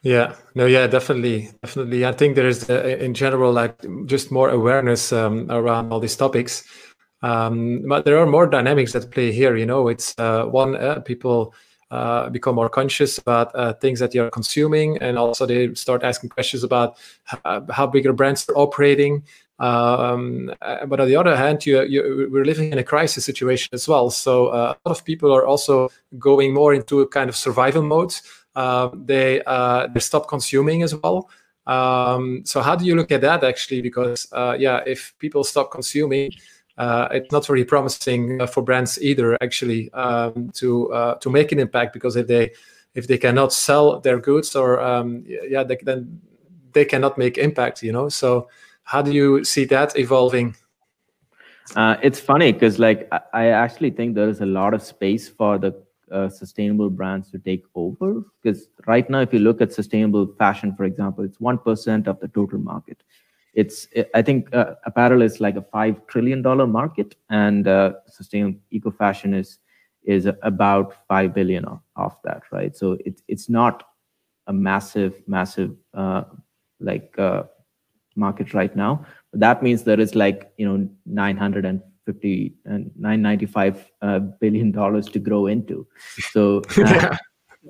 Yeah, 0.03 0.35
no, 0.57 0.67
yeah, 0.67 0.89
definitely, 0.89 1.51
definitely. 1.63 2.05
I 2.05 2.11
think 2.11 2.35
there 2.35 2.49
is, 2.49 2.69
uh, 2.69 2.83
in 2.99 3.15
general, 3.15 3.53
like 3.53 3.79
just 4.07 4.33
more 4.33 4.51
awareness 4.51 5.13
um, 5.13 5.49
around 5.49 5.93
all 5.93 6.01
these 6.01 6.17
topics. 6.17 6.65
Um, 7.23 7.83
but 7.87 8.05
there 8.05 8.19
are 8.19 8.27
more 8.27 8.47
dynamics 8.47 8.93
that 8.93 9.11
play 9.11 9.33
here. 9.33 9.57
You 9.57 9.67
know, 9.67 9.89
it's 9.89 10.15
uh, 10.19 10.45
one 10.47 10.77
uh, 10.77 11.01
people 11.01 11.55
uh, 11.91 12.31
become 12.31 12.55
more 12.55 12.69
conscious 12.69 13.19
about 13.19 13.55
uh, 13.55 13.75
things 13.75 14.01
that 14.01 14.15
you're 14.15 14.31
consuming, 14.31 14.99
and 14.99 15.19
also 15.19 15.47
they 15.47 15.75
start 15.75 16.03
asking 16.03 16.31
questions 16.31 16.65
about 16.65 16.97
h- 17.33 17.63
how 17.71 17.87
bigger 17.87 18.13
brands 18.13 18.49
are 18.49 18.57
operating. 18.57 19.23
Um, 19.59 20.53
uh, 20.63 20.87
but 20.87 20.99
on 20.99 21.07
the 21.07 21.15
other 21.15 21.37
hand, 21.37 21.65
you, 21.65 21.83
you, 21.83 22.29
we're 22.33 22.45
living 22.45 22.73
in 22.73 22.79
a 22.79 22.83
crisis 22.83 23.25
situation 23.25 23.69
as 23.73 23.87
well. 23.87 24.11
So 24.11 24.49
uh, 24.49 24.75
a 24.85 24.89
lot 24.89 24.99
of 24.99 25.05
people 25.05 25.33
are 25.33 25.47
also 25.47 25.89
going 26.19 26.53
more 26.53 26.75
into 26.75 27.01
a 27.01 27.07
kind 27.07 27.29
of 27.29 27.37
survival 27.37 27.83
mode 27.83 28.15
uh, 28.55 28.91
they 28.95 29.43
uh, 29.45 29.87
they 29.89 30.01
stop 30.01 30.29
consuming 30.29 30.83
as 30.83 30.95
well. 30.95 31.29
Um, 31.67 32.43
so 32.45 32.61
how 32.61 32.75
do 32.75 32.85
you 32.85 32.95
look 32.97 33.13
at 33.13 33.21
that 33.21 33.45
actually? 33.45 33.83
Because 33.83 34.29
uh, 34.33 34.57
yeah, 34.59 34.81
if 34.87 35.15
people 35.19 35.45
stop 35.45 35.71
consuming, 35.71 36.33
uh, 36.79 37.09
it's 37.11 37.31
not 37.33 37.47
very 37.47 37.65
promising 37.65 38.41
uh, 38.41 38.47
for 38.47 38.63
brands 38.63 39.01
either 39.03 39.37
actually 39.43 39.93
um, 39.93 40.51
to 40.55 40.93
uh, 40.93 41.15
to 41.17 41.31
make 41.31 41.53
an 41.53 41.59
impact. 41.59 41.93
Because 41.93 42.17
if 42.17 42.27
they 42.27 42.53
if 42.95 43.07
they 43.07 43.19
cannot 43.19 43.53
sell 43.53 44.01
their 44.01 44.19
goods 44.19 44.55
or 44.57 44.81
um, 44.81 45.25
yeah, 45.27 45.65
they, 45.65 45.77
then 45.83 46.21
they 46.73 46.85
cannot 46.85 47.19
make 47.19 47.39
impact. 47.39 47.83
You 47.83 47.93
know. 47.93 48.09
So 48.09 48.49
how 48.85 49.03
do 49.03 49.13
you 49.13 49.45
see 49.45 49.65
that 49.67 49.99
evolving? 49.99 50.57
Uh, 51.77 51.97
it's 52.03 52.21
funny 52.21 52.53
because 52.53 52.79
like 52.79 53.09
I, 53.33 53.47
actually 53.47 53.91
think 53.91 54.15
there 54.15 54.29
is 54.29 54.41
a 54.41 54.47
lot 54.47 54.75
of 54.75 54.83
space 54.83 55.29
for 55.29 55.59
the 55.59 55.83
uh, 56.11 56.29
sustainable 56.29 56.91
brands 56.91 57.31
to 57.31 57.39
take 57.39 57.65
over 57.75 58.23
because 58.43 58.69
right 58.87 59.09
now 59.09 59.21
if 59.21 59.33
you 59.33 59.39
look 59.39 59.63
at 59.63 59.73
sustainable 59.73 60.27
fashion 60.39 60.75
for 60.77 60.85
example 60.85 61.25
it's 61.25 61.39
1% 61.39 62.07
of 62.07 62.21
the 62.21 62.29
total 62.29 62.59
market 62.59 63.03
it's 63.55 63.87
i 64.15 64.23
think 64.23 64.55
uh, 64.55 64.75
apparel 64.87 65.23
is 65.23 65.41
like 65.41 65.57
a 65.57 65.63
5 65.63 66.07
trillion 66.07 66.43
dollar 66.43 66.67
market 66.67 67.17
and 67.31 67.69
uh, 67.69 67.93
sustainable 68.07 68.59
eco 68.71 68.91
fashion 68.91 69.35
is 69.35 69.59
is 70.05 70.27
about 70.43 70.95
5 71.09 71.35
billion 71.35 71.65
of, 71.65 71.81
of 71.97 72.17
that 72.25 72.43
right? 72.51 72.77
So 72.77 72.99
it's 73.05 73.23
it's 73.29 73.49
not 73.49 73.85
a 74.47 74.53
massive 74.53 75.15
massive 75.27 75.77
uh, 75.95 76.25
like 76.81 77.17
uh, 77.19 77.45
market 78.17 78.55
right 78.55 78.75
now. 78.75 79.05
But 79.31 79.41
that 79.41 79.63
means 79.63 79.85
there 79.85 80.01
is 80.01 80.15
like 80.15 80.53
you 80.57 80.67
know 80.67 80.89
950 81.07 82.55
and 82.65 82.91
995 82.97 83.91
uh, 84.03 84.19
billion 84.19 84.73
dollars 84.73 85.07
to 85.11 85.19
grow 85.19 85.47
into. 85.47 85.87
So 86.31 86.63
uh, 86.79 87.17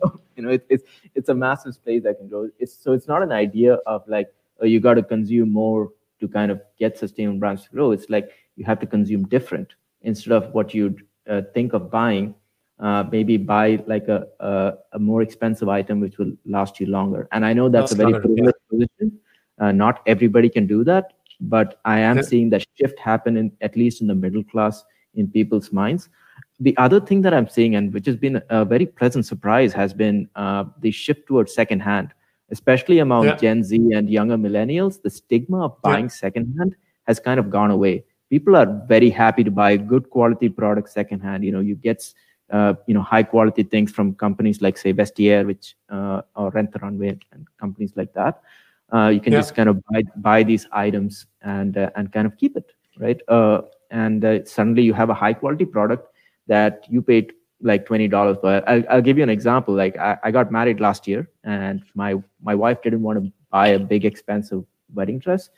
you 0.37 0.43
know 0.43 0.51
it, 0.51 0.67
it's 0.71 0.85
it's 1.15 1.29
a 1.29 1.35
massive 1.35 1.75
space 1.75 2.03
that 2.05 2.19
can 2.19 2.29
grow. 2.29 2.49
It's 2.59 2.77
so 2.83 2.93
it's 2.93 3.09
not 3.09 3.23
an 3.23 3.33
idea 3.33 3.75
of 3.87 4.07
like 4.09 4.29
oh, 4.63 4.67
you 4.67 4.81
got 4.81 4.95
to 4.95 5.03
consume 5.03 5.53
more 5.53 5.91
to 6.21 6.29
kind 6.29 6.51
of 6.51 6.61
get 6.79 6.97
sustainable 6.97 7.39
brands 7.39 7.65
to 7.65 7.71
grow. 7.71 7.91
It's 7.91 8.09
like 8.09 8.31
you 8.57 8.65
have 8.65 8.81
to 8.81 8.87
consume 8.87 9.29
different 9.29 9.75
instead 10.03 10.33
of 10.33 10.53
what 10.55 10.73
you'd 10.73 11.03
uh, 11.29 11.43
think 11.55 11.73
of 11.73 11.91
buying 11.91 12.35
uh, 12.81 13.05
maybe 13.13 13.37
buy 13.37 13.83
like 13.87 14.09
a, 14.09 14.27
a, 14.41 14.73
a 14.93 14.99
more 14.99 15.23
expensive 15.23 15.69
item 15.69 16.01
which 16.01 16.19
will 16.19 16.33
last 16.45 16.81
you 16.81 16.87
longer. 16.87 17.29
And 17.33 17.47
i 17.47 17.53
know 17.53 17.69
that's 17.69 17.93
a 17.93 17.95
very 17.95 18.13
longer, 18.13 18.29
yeah. 18.29 18.35
privileged 18.35 18.59
position. 18.71 19.19
Uh, 19.61 19.71
not 19.71 20.03
everybody 20.07 20.49
can 20.49 20.67
do 20.67 20.83
that 20.83 21.13
but 21.41 21.81
i 21.85 21.99
am 21.99 22.17
Yeah. 22.17 22.23
seeing 22.23 22.51
that 22.51 22.67
shift 22.75 22.99
happen 22.99 23.37
in 23.37 23.53
at 23.61 23.77
least 23.77 24.01
in 24.01 24.07
the 24.07 24.15
middle 24.15 24.43
class 24.45 24.85
in 25.15 25.29
people's 25.29 25.73
minds. 25.73 26.09
The 26.61 26.77
other 26.77 27.01
thing 27.01 27.23
that 27.23 27.35
i'm 27.35 27.49
seeing 27.49 27.77
and 27.77 27.93
which 27.93 28.07
has 28.07 28.17
been 28.17 28.43
a 28.49 28.65
very 28.65 28.87
pleasant 28.87 29.27
surprise 29.27 29.73
has 29.73 29.93
been 29.93 30.29
uh, 30.35 30.65
the 30.81 30.91
shift 30.91 31.27
towards 31.27 31.55
secondhand 31.55 32.15
especially 32.53 32.99
among 33.01 33.25
Yeah. 33.27 33.37
gen 33.43 33.63
z 33.65 33.79
and 33.99 34.11
younger 34.11 34.37
millennials 34.47 35.01
the 35.03 35.11
stigma 35.11 35.65
of 35.67 35.73
Yeah. 35.73 35.91
buying 35.91 36.09
secondhand 36.09 36.77
has 37.07 37.19
kind 37.29 37.41
of 37.41 37.51
gone 37.51 37.71
away 37.71 38.05
people 38.31 38.57
are 38.57 38.67
very 38.89 39.11
happy 39.11 39.45
to 39.45 39.51
buy 39.51 39.77
good 39.77 40.09
quality 40.11 40.49
products 40.49 40.93
secondhand 41.01 41.45
you 41.45 41.53
know 41.53 41.61
you 41.61 41.75
get 41.75 42.05
uh, 42.51 42.75
you 42.87 42.95
know 42.95 43.03
high 43.03 43.23
quality 43.23 43.63
things 43.63 43.91
from 43.91 44.15
companies 44.15 44.61
like 44.61 44.77
say 44.79 44.93
vestiaire 44.93 45.47
which 45.47 45.75
uh, 45.91 46.21
or 46.37 46.51
rent 46.51 46.71
the 46.73 46.79
runway 46.81 47.19
and 47.33 47.47
companies 47.59 47.93
like 47.97 48.13
that 48.15 48.43
uh, 48.95 49.09
you 49.09 49.21
can 49.21 49.33
Yeah. 49.33 49.41
just 49.41 49.55
kind 49.55 49.69
of 49.69 49.83
buy, 49.91 50.03
buy 50.17 50.43
these 50.43 50.67
items 50.73 51.27
and 51.43 51.77
uh, 51.79 51.91
and 51.97 52.13
kind 52.13 52.27
of 52.27 52.37
keep 52.37 52.57
it 52.57 52.73
right 52.99 53.21
uh, 53.29 53.63
and 53.91 54.25
uh, 54.25 54.45
suddenly 54.45 54.83
you 54.83 54.93
have 54.93 55.11
a 55.11 55.15
high 55.15 55.33
quality 55.33 55.65
product 55.65 56.09
that 56.47 56.85
you 56.89 57.01
paid 57.01 57.33
like 57.63 57.87
$20 57.87 58.41
for 58.41 58.63
I'll, 58.69 58.83
I'll 58.91 59.01
give 59.03 59.17
you 59.17 59.23
an 59.23 59.31
example 59.31 59.75
like 59.75 59.97
I, 59.99 60.19
I 60.25 60.31
got 60.31 60.51
married 60.51 60.81
last 60.81 61.07
year 61.07 61.29
and 61.45 61.83
my 61.95 62.15
my 62.43 62.55
wife 62.55 62.83
didn't 62.83 63.03
want 63.03 63.23
to 63.23 63.33
buy 63.51 63.69
a 63.69 63.79
big 63.79 64.05
expensive 64.05 64.65
wedding 64.95 65.19
dress 65.19 65.49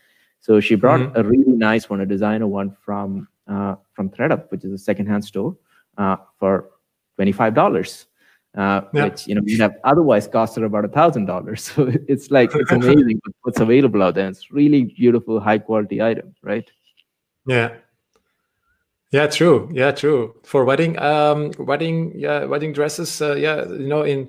so 0.40 0.60
she 0.60 0.74
brought 0.74 1.00
Mhm. 1.00 1.16
a 1.16 1.22
really 1.24 1.52
nice 1.52 1.88
one 1.88 2.00
a 2.02 2.06
designer 2.06 2.46
one 2.46 2.76
from 2.84 3.26
uh, 3.48 3.74
from 3.94 4.10
thredup 4.10 4.50
which 4.52 4.64
is 4.64 4.72
a 4.72 4.78
secondhand 4.78 5.24
store 5.24 5.56
uh, 5.98 6.16
for 6.38 6.70
$25 7.18 8.06
uh, 8.56 8.80
Yeah. 8.92 9.04
which 9.04 9.26
you 9.26 9.34
know 9.34 9.40
would 9.42 9.60
have 9.60 9.76
otherwise 9.84 10.26
cost 10.28 10.56
her 10.56 10.64
about 10.64 10.84
a 10.84 10.88
thousand 10.88 11.26
dollars. 11.26 11.60
So 11.74 11.90
it's 12.08 12.30
like 12.30 12.50
it's 12.54 12.70
amazing 12.80 13.20
what's 13.42 13.60
available 13.60 14.02
out 14.02 14.14
there. 14.14 14.28
It's 14.28 14.50
really 14.52 14.84
beautiful, 14.84 15.40
high 15.40 15.58
quality 15.58 16.00
item, 16.02 16.34
right? 16.42 16.70
Yeah. 17.46 17.70
Yeah, 19.14 19.28
true. 19.28 19.68
Yeah, 19.72 19.92
true. 19.92 20.34
For 20.42 20.64
wedding, 20.64 20.98
um, 20.98 21.52
wedding, 21.56 22.12
yeah, 22.16 22.46
wedding 22.46 22.72
dresses. 22.72 23.22
Uh, 23.22 23.36
yeah, 23.36 23.64
you 23.64 23.86
know, 23.86 24.02
in 24.02 24.28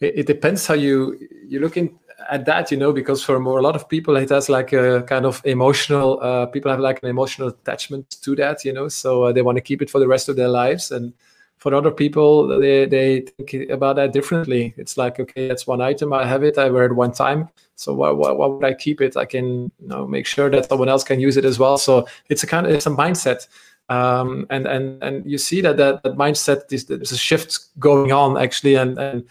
it, 0.00 0.18
it 0.18 0.26
depends 0.26 0.66
how 0.66 0.74
you 0.74 1.16
you 1.48 1.58
looking 1.58 1.98
at 2.28 2.44
that, 2.44 2.70
you 2.70 2.76
know, 2.76 2.92
because 2.92 3.24
for 3.24 3.40
more, 3.40 3.58
a 3.58 3.62
lot 3.62 3.74
of 3.74 3.88
people, 3.88 4.14
it 4.16 4.28
has 4.28 4.50
like 4.50 4.74
a 4.74 5.02
kind 5.04 5.24
of 5.24 5.40
emotional. 5.46 6.20
Uh, 6.20 6.44
people 6.44 6.70
have 6.70 6.80
like 6.80 7.02
an 7.02 7.08
emotional 7.08 7.48
attachment 7.48 8.10
to 8.20 8.36
that, 8.36 8.62
you 8.62 8.74
know, 8.74 8.88
so 8.88 9.22
uh, 9.22 9.32
they 9.32 9.40
want 9.40 9.56
to 9.56 9.62
keep 9.62 9.80
it 9.80 9.88
for 9.88 10.00
the 10.00 10.06
rest 10.06 10.28
of 10.28 10.36
their 10.36 10.48
lives. 10.48 10.90
And 10.90 11.14
for 11.56 11.74
other 11.74 11.90
people, 11.90 12.60
they 12.60 12.84
they 12.84 13.20
think 13.20 13.70
about 13.70 13.96
that 13.96 14.12
differently. 14.12 14.74
It's 14.76 14.98
like, 14.98 15.18
okay, 15.18 15.48
that's 15.48 15.66
one 15.66 15.80
item. 15.80 16.12
I 16.12 16.26
have 16.26 16.42
it. 16.42 16.58
I 16.58 16.68
wear 16.68 16.84
it 16.84 16.94
one 16.94 17.12
time. 17.12 17.48
So 17.76 17.94
why, 17.94 18.10
why, 18.10 18.32
why 18.32 18.46
would 18.48 18.64
I 18.64 18.74
keep 18.74 19.00
it? 19.00 19.16
I 19.16 19.24
can 19.24 19.72
you 19.80 19.88
know 19.88 20.06
make 20.06 20.26
sure 20.26 20.50
that 20.50 20.68
someone 20.68 20.90
else 20.90 21.04
can 21.04 21.20
use 21.20 21.38
it 21.38 21.46
as 21.46 21.58
well. 21.58 21.78
So 21.78 22.06
it's 22.28 22.42
a 22.42 22.46
kind 22.46 22.66
of 22.66 22.72
it's 22.72 22.86
a 22.86 22.90
mindset 22.90 23.48
um, 23.88 24.46
and 24.50 24.66
and 24.66 25.02
and 25.02 25.30
you 25.30 25.38
see 25.38 25.60
that 25.60 25.76
that, 25.76 26.02
that 26.02 26.16
mindset 26.16 26.72
is 26.72 26.86
there's 26.86 27.12
a 27.12 27.16
shift 27.16 27.78
going 27.78 28.12
on 28.12 28.36
actually 28.36 28.74
and 28.74 28.98
and 28.98 29.24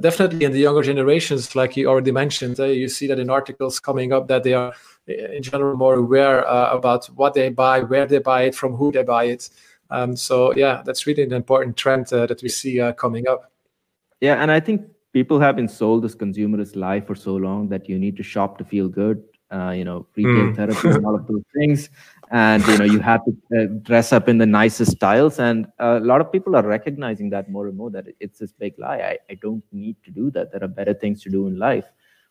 definitely 0.00 0.44
in 0.44 0.52
the 0.52 0.58
younger 0.58 0.82
generations 0.82 1.54
like 1.56 1.76
you 1.76 1.88
already 1.88 2.12
mentioned 2.12 2.60
uh, 2.60 2.64
you 2.64 2.88
see 2.88 3.06
that 3.06 3.18
in 3.18 3.30
articles 3.30 3.80
coming 3.80 4.12
up 4.12 4.28
that 4.28 4.42
they 4.42 4.52
are 4.54 4.72
uh, 5.08 5.12
in 5.12 5.42
general 5.42 5.76
more 5.76 5.94
aware 5.94 6.46
uh, 6.46 6.70
about 6.70 7.06
what 7.16 7.34
they 7.34 7.48
buy 7.48 7.80
where 7.80 8.06
they 8.06 8.18
buy 8.18 8.42
it 8.42 8.54
from 8.54 8.74
who 8.74 8.92
they 8.92 9.02
buy 9.02 9.24
it 9.24 9.48
um, 9.90 10.14
so 10.14 10.54
yeah 10.54 10.82
that's 10.84 11.06
really 11.06 11.22
an 11.22 11.32
important 11.32 11.76
trend 11.76 12.12
uh, 12.12 12.26
that 12.26 12.42
we 12.42 12.48
see 12.48 12.80
uh, 12.80 12.92
coming 12.92 13.26
up 13.28 13.50
Yeah, 14.20 14.42
and 14.42 14.50
I 14.50 14.60
think 14.60 14.82
people 15.12 15.38
have 15.40 15.56
been 15.56 15.68
sold 15.68 16.02
this 16.02 16.14
consumerist 16.14 16.76
lie 16.76 17.00
for 17.00 17.14
so 17.14 17.36
long 17.36 17.68
that 17.68 17.88
you 17.88 17.98
need 17.98 18.16
to 18.16 18.22
shop 18.22 18.58
to 18.58 18.64
feel 18.64 18.88
good. 18.88 19.22
Uh, 19.50 19.70
you 19.70 19.82
know, 19.84 20.06
retail 20.14 20.48
Mm. 20.48 20.56
therapy 20.56 20.88
and 20.88 21.06
all 21.06 21.14
of 21.14 21.26
those 21.26 21.42
things, 21.56 21.88
and 22.30 22.62
you 22.66 22.76
know, 22.78 22.84
you 22.84 23.00
have 23.00 23.22
to 23.24 23.32
uh, 23.58 23.64
dress 23.82 24.12
up 24.12 24.28
in 24.28 24.36
the 24.36 24.44
nicest 24.44 24.92
styles. 24.92 25.38
And 25.38 25.64
uh, 25.80 25.98
a 26.02 26.04
lot 26.04 26.20
of 26.20 26.30
people 26.30 26.54
are 26.54 26.66
recognizing 26.66 27.30
that 27.30 27.48
more 27.48 27.66
and 27.68 27.76
more 27.76 27.90
that 27.92 28.08
it's 28.20 28.40
this 28.40 28.52
big 28.52 28.74
lie. 28.78 28.98
I, 28.98 29.18
I 29.30 29.36
don't 29.40 29.64
need 29.72 29.96
to 30.04 30.10
do 30.10 30.30
that. 30.32 30.52
There 30.52 30.62
are 30.62 30.68
better 30.68 30.92
things 30.92 31.22
to 31.22 31.30
do 31.30 31.46
in 31.46 31.58
life. 31.58 31.86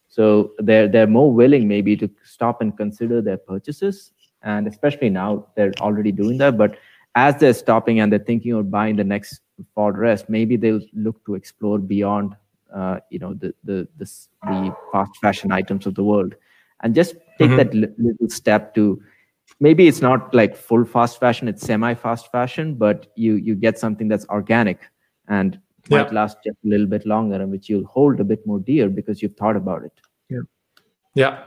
So 0.10 0.51
they're 0.60 0.88
they're 0.88 1.08
more 1.08 1.34
willing 1.34 1.67
maybe 1.67 1.97
to 1.97 2.08
stop 2.23 2.62
and 2.62 2.77
consider 2.77 3.19
their 3.19 3.38
purchases. 3.38 4.12
And 4.43 4.67
especially 4.67 5.10
now, 5.10 5.47
they're 5.56 5.73
already 5.82 6.12
doing 6.12 6.38
that. 6.38 6.56
But 6.56 6.77
as 7.15 7.39
they're 7.39 7.53
stopping 7.53 7.99
and 7.99 8.12
they're 8.12 8.19
thinking 8.32 8.53
of 8.53 8.69
buying 8.69 8.95
the 8.95 9.03
next 9.03 9.41
fall 9.73 9.91
dress, 9.91 10.30
maybe 10.30 10.56
they'll 10.56 10.86
look 10.93 11.25
to 11.25 11.34
explore 11.34 11.80
beyond, 11.80 12.36
uh, 12.71 12.99
you 13.10 13.17
know, 13.17 13.34
the 13.34 13.56
the 13.63 13.88
the, 13.97 14.06
the 14.43 14.75
fast 14.91 15.17
fashion 15.17 15.51
items 15.51 15.88
of 15.88 15.95
the 15.95 16.03
world, 16.03 16.36
and 16.81 16.95
just 16.95 17.15
take 17.39 17.51
Mhm. 17.51 17.57
that 17.57 17.73
li- 17.73 17.93
little 17.97 18.29
step 18.29 18.73
to. 18.75 19.01
Maybe 19.59 19.87
it's 19.87 20.01
not 20.01 20.33
like 20.33 20.55
full 20.55 20.85
fast 20.85 21.19
fashion; 21.19 21.47
it's 21.47 21.63
semi-fast 21.65 22.31
fashion, 22.31 22.75
but 22.75 23.07
you 23.15 23.35
you 23.35 23.55
get 23.55 23.79
something 23.79 24.07
that's 24.07 24.27
organic 24.29 24.79
and 25.27 25.59
might 25.89 26.07
Yeah. 26.11 26.19
last 26.21 26.37
just 26.43 26.57
a 26.65 26.67
little 26.67 26.85
bit 26.87 27.05
longer, 27.05 27.35
and 27.41 27.51
which 27.51 27.69
you'll 27.69 27.85
hold 27.85 28.19
a 28.19 28.23
bit 28.23 28.45
more 28.45 28.59
dear 28.59 28.89
because 28.89 29.21
you've 29.21 29.35
thought 29.37 29.55
about 29.55 29.83
it. 29.83 29.93
Yeah 30.29 30.41
yeah, 31.15 31.43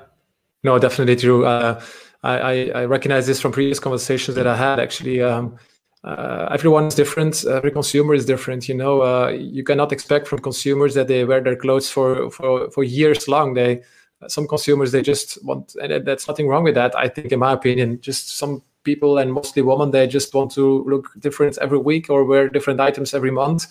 no, 0.64 0.78
definitely 0.78 1.16
true. 1.16 1.44
Uh, 1.46 1.80
I, 2.22 2.38
I, 2.38 2.70
I 2.80 2.84
recognize 2.86 3.26
this 3.26 3.40
from 3.40 3.52
previous 3.52 3.78
conversations 3.78 4.34
that 4.34 4.46
I 4.46 4.56
had. 4.56 4.80
Actually, 4.80 5.22
um, 5.22 5.56
uh, 6.02 6.48
everyone 6.50 6.86
is 6.86 6.94
different. 6.94 7.44
Every 7.44 7.70
consumer 7.70 8.14
is 8.14 8.26
different. 8.26 8.68
You 8.68 8.74
know, 8.74 9.02
uh, 9.02 9.28
you 9.28 9.62
cannot 9.62 9.92
expect 9.92 10.26
from 10.26 10.40
consumers 10.40 10.94
that 10.94 11.06
they 11.06 11.24
wear 11.24 11.40
their 11.40 11.56
clothes 11.56 11.88
for 11.88 12.30
for 12.30 12.70
for 12.72 12.82
years 12.82 13.28
long. 13.28 13.54
They 13.54 13.82
some 14.28 14.46
consumers 14.46 14.92
they 14.92 15.02
just 15.02 15.42
want, 15.44 15.74
and 15.82 16.04
that's 16.04 16.28
nothing 16.28 16.48
wrong 16.48 16.64
with 16.64 16.74
that. 16.74 16.96
I 16.96 17.08
think, 17.08 17.32
in 17.32 17.38
my 17.38 17.52
opinion, 17.52 18.00
just 18.00 18.36
some 18.36 18.62
people 18.82 19.18
and 19.18 19.32
mostly 19.32 19.62
women 19.62 19.90
they 19.90 20.06
just 20.06 20.34
want 20.34 20.50
to 20.52 20.82
look 20.84 21.10
different 21.18 21.58
every 21.58 21.78
week 21.78 22.08
or 22.08 22.24
wear 22.24 22.48
different 22.48 22.80
items 22.80 23.14
every 23.14 23.30
month 23.30 23.66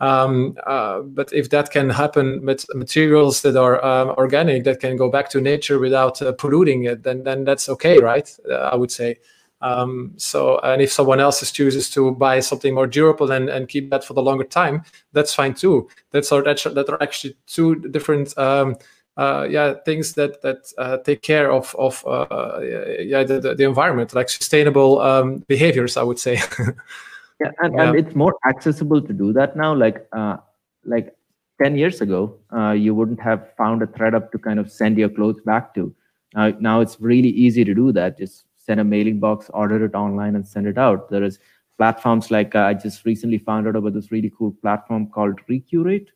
um, 0.00 0.56
uh, 0.66 1.00
but 1.00 1.30
if 1.32 1.50
that 1.50 1.70
can 1.70 1.90
happen 1.90 2.42
with 2.44 2.64
materials 2.74 3.42
that 3.42 3.56
are 3.56 3.84
um, 3.84 4.08
organic 4.16 4.64
that 4.64 4.80
can 4.80 4.96
go 4.96 5.10
back 5.10 5.28
to 5.28 5.40
nature 5.40 5.78
without 5.78 6.22
uh, 6.22 6.32
polluting 6.32 6.84
it 6.84 7.02
then 7.02 7.22
then 7.22 7.44
that's 7.44 7.68
okay 7.68 7.98
right 7.98 8.34
uh, 8.50 8.54
i 8.54 8.74
would 8.74 8.90
say 8.90 9.16
um, 9.62 10.14
so, 10.16 10.58
and 10.60 10.80
if 10.80 10.90
someone 10.90 11.20
else 11.20 11.52
chooses 11.52 11.90
to 11.90 12.12
buy 12.12 12.40
something 12.40 12.74
more 12.74 12.86
durable 12.86 13.30
and, 13.30 13.50
and 13.50 13.68
keep 13.68 13.90
that 13.90 14.04
for 14.04 14.14
the 14.14 14.22
longer 14.22 14.44
time, 14.44 14.84
that's 15.12 15.34
fine 15.34 15.52
too. 15.52 15.86
That's 16.12 16.32
are 16.32 16.42
that 16.42 16.86
are 16.88 17.02
actually 17.02 17.36
two 17.46 17.74
different 17.74 18.36
um, 18.38 18.76
uh, 19.16 19.46
yeah 19.50 19.74
things 19.84 20.14
that 20.14 20.40
that 20.42 20.72
uh, 20.78 20.96
take 20.98 21.22
care 21.22 21.50
of 21.50 21.74
of 21.78 22.04
uh, 22.06 22.60
yeah 23.00 23.24
the, 23.24 23.54
the 23.54 23.64
environment, 23.64 24.14
like 24.14 24.28
sustainable 24.28 25.00
um, 25.00 25.38
behaviors. 25.48 25.96
I 25.96 26.02
would 26.02 26.18
say. 26.18 26.34
yeah, 27.40 27.50
and, 27.58 27.74
yeah. 27.74 27.88
and 27.88 27.98
it's 27.98 28.14
more 28.14 28.36
accessible 28.48 29.00
to 29.02 29.12
do 29.12 29.32
that 29.32 29.56
now. 29.56 29.74
Like 29.74 30.06
uh, 30.12 30.36
like 30.84 31.14
10 31.62 31.76
years 31.76 32.00
ago, 32.00 32.38
uh, 32.56 32.70
you 32.70 32.94
wouldn't 32.94 33.20
have 33.20 33.54
found 33.56 33.82
a 33.82 33.86
ThredUp 33.86 34.32
to 34.32 34.38
kind 34.38 34.58
of 34.58 34.70
send 34.72 34.96
your 34.96 35.10
clothes 35.10 35.40
back 35.44 35.74
to. 35.74 35.94
Uh, 36.34 36.52
now 36.58 36.80
it's 36.80 37.00
really 37.00 37.28
easy 37.28 37.64
to 37.64 37.74
do 37.74 37.92
that. 37.92 38.16
Just 38.16 38.44
send 38.56 38.80
a 38.80 38.84
mailing 38.84 39.18
box, 39.18 39.50
order 39.52 39.84
it 39.84 39.94
online, 39.94 40.36
and 40.36 40.46
send 40.46 40.66
it 40.66 40.78
out. 40.78 41.10
There 41.10 41.22
is 41.22 41.38
platforms 41.76 42.30
like 42.30 42.54
uh, 42.54 42.60
I 42.60 42.74
just 42.74 43.04
recently 43.04 43.38
found 43.38 43.66
out 43.66 43.76
about 43.76 43.94
this 43.94 44.12
really 44.12 44.32
cool 44.36 44.52
platform 44.62 45.08
called 45.08 45.40
Recurate. 45.48 46.10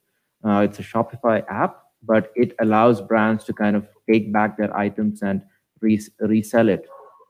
Uh, 0.45 0.61
it's 0.61 0.79
a 0.79 0.83
Shopify 0.83 1.45
app, 1.49 1.84
but 2.07 2.33
it 2.35 2.55
allows 2.61 3.01
brands 3.01 3.45
to 3.45 3.53
kind 3.53 3.77
of 3.77 3.87
take 4.11 4.33
back 4.33 4.57
their 4.57 4.75
items 4.77 5.23
and 5.23 5.43
res- 5.81 6.11
resell 6.21 6.69
it 6.69 6.89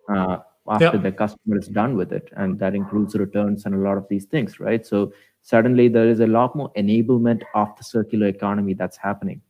uh, 0.08 0.38
after 0.68 0.98
the 0.98 1.12
customer 1.12 1.58
is 1.58 1.68
done 1.68 1.96
with 1.96 2.12
it, 2.12 2.30
and 2.36 2.58
that 2.58 2.74
includes 2.74 3.14
returns 3.14 3.66
and 3.66 3.74
a 3.74 3.78
lot 3.78 3.96
of 3.96 4.06
these 4.08 4.24
things, 4.24 4.60
right? 4.60 4.86
So 4.86 5.12
suddenly 5.42 5.88
there 5.88 6.08
is 6.08 6.20
a 6.20 6.26
lot 6.26 6.56
more 6.56 6.72
enablement 6.72 7.42
of 7.54 7.76
the 7.76 7.84
circular 7.84 8.26
economy 8.28 8.74
that's 8.74 8.96
happening. 8.96 9.42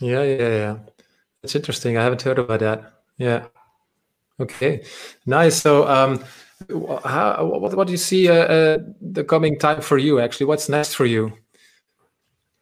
Yeah, 0.00 0.22
yeah, 0.22 0.48
yeah. 0.48 0.76
It's 1.42 1.54
interesting. 1.54 1.96
I 1.96 2.02
haven't 2.02 2.22
heard 2.22 2.38
about 2.38 2.60
that. 2.60 2.92
Yeah. 3.18 3.46
Okay, 4.38 4.84
nice. 5.26 5.60
So, 5.60 5.86
um, 5.86 6.24
how, 7.04 7.44
what, 7.44 7.74
what 7.74 7.86
do 7.86 7.92
you 7.92 7.98
see 7.98 8.28
uh, 8.28 8.34
uh, 8.34 8.78
the 9.00 9.24
coming 9.24 9.58
time 9.58 9.82
for 9.82 9.98
you? 9.98 10.20
Actually, 10.20 10.46
what's 10.46 10.68
next 10.68 10.94
for 10.94 11.04
you? 11.04 11.32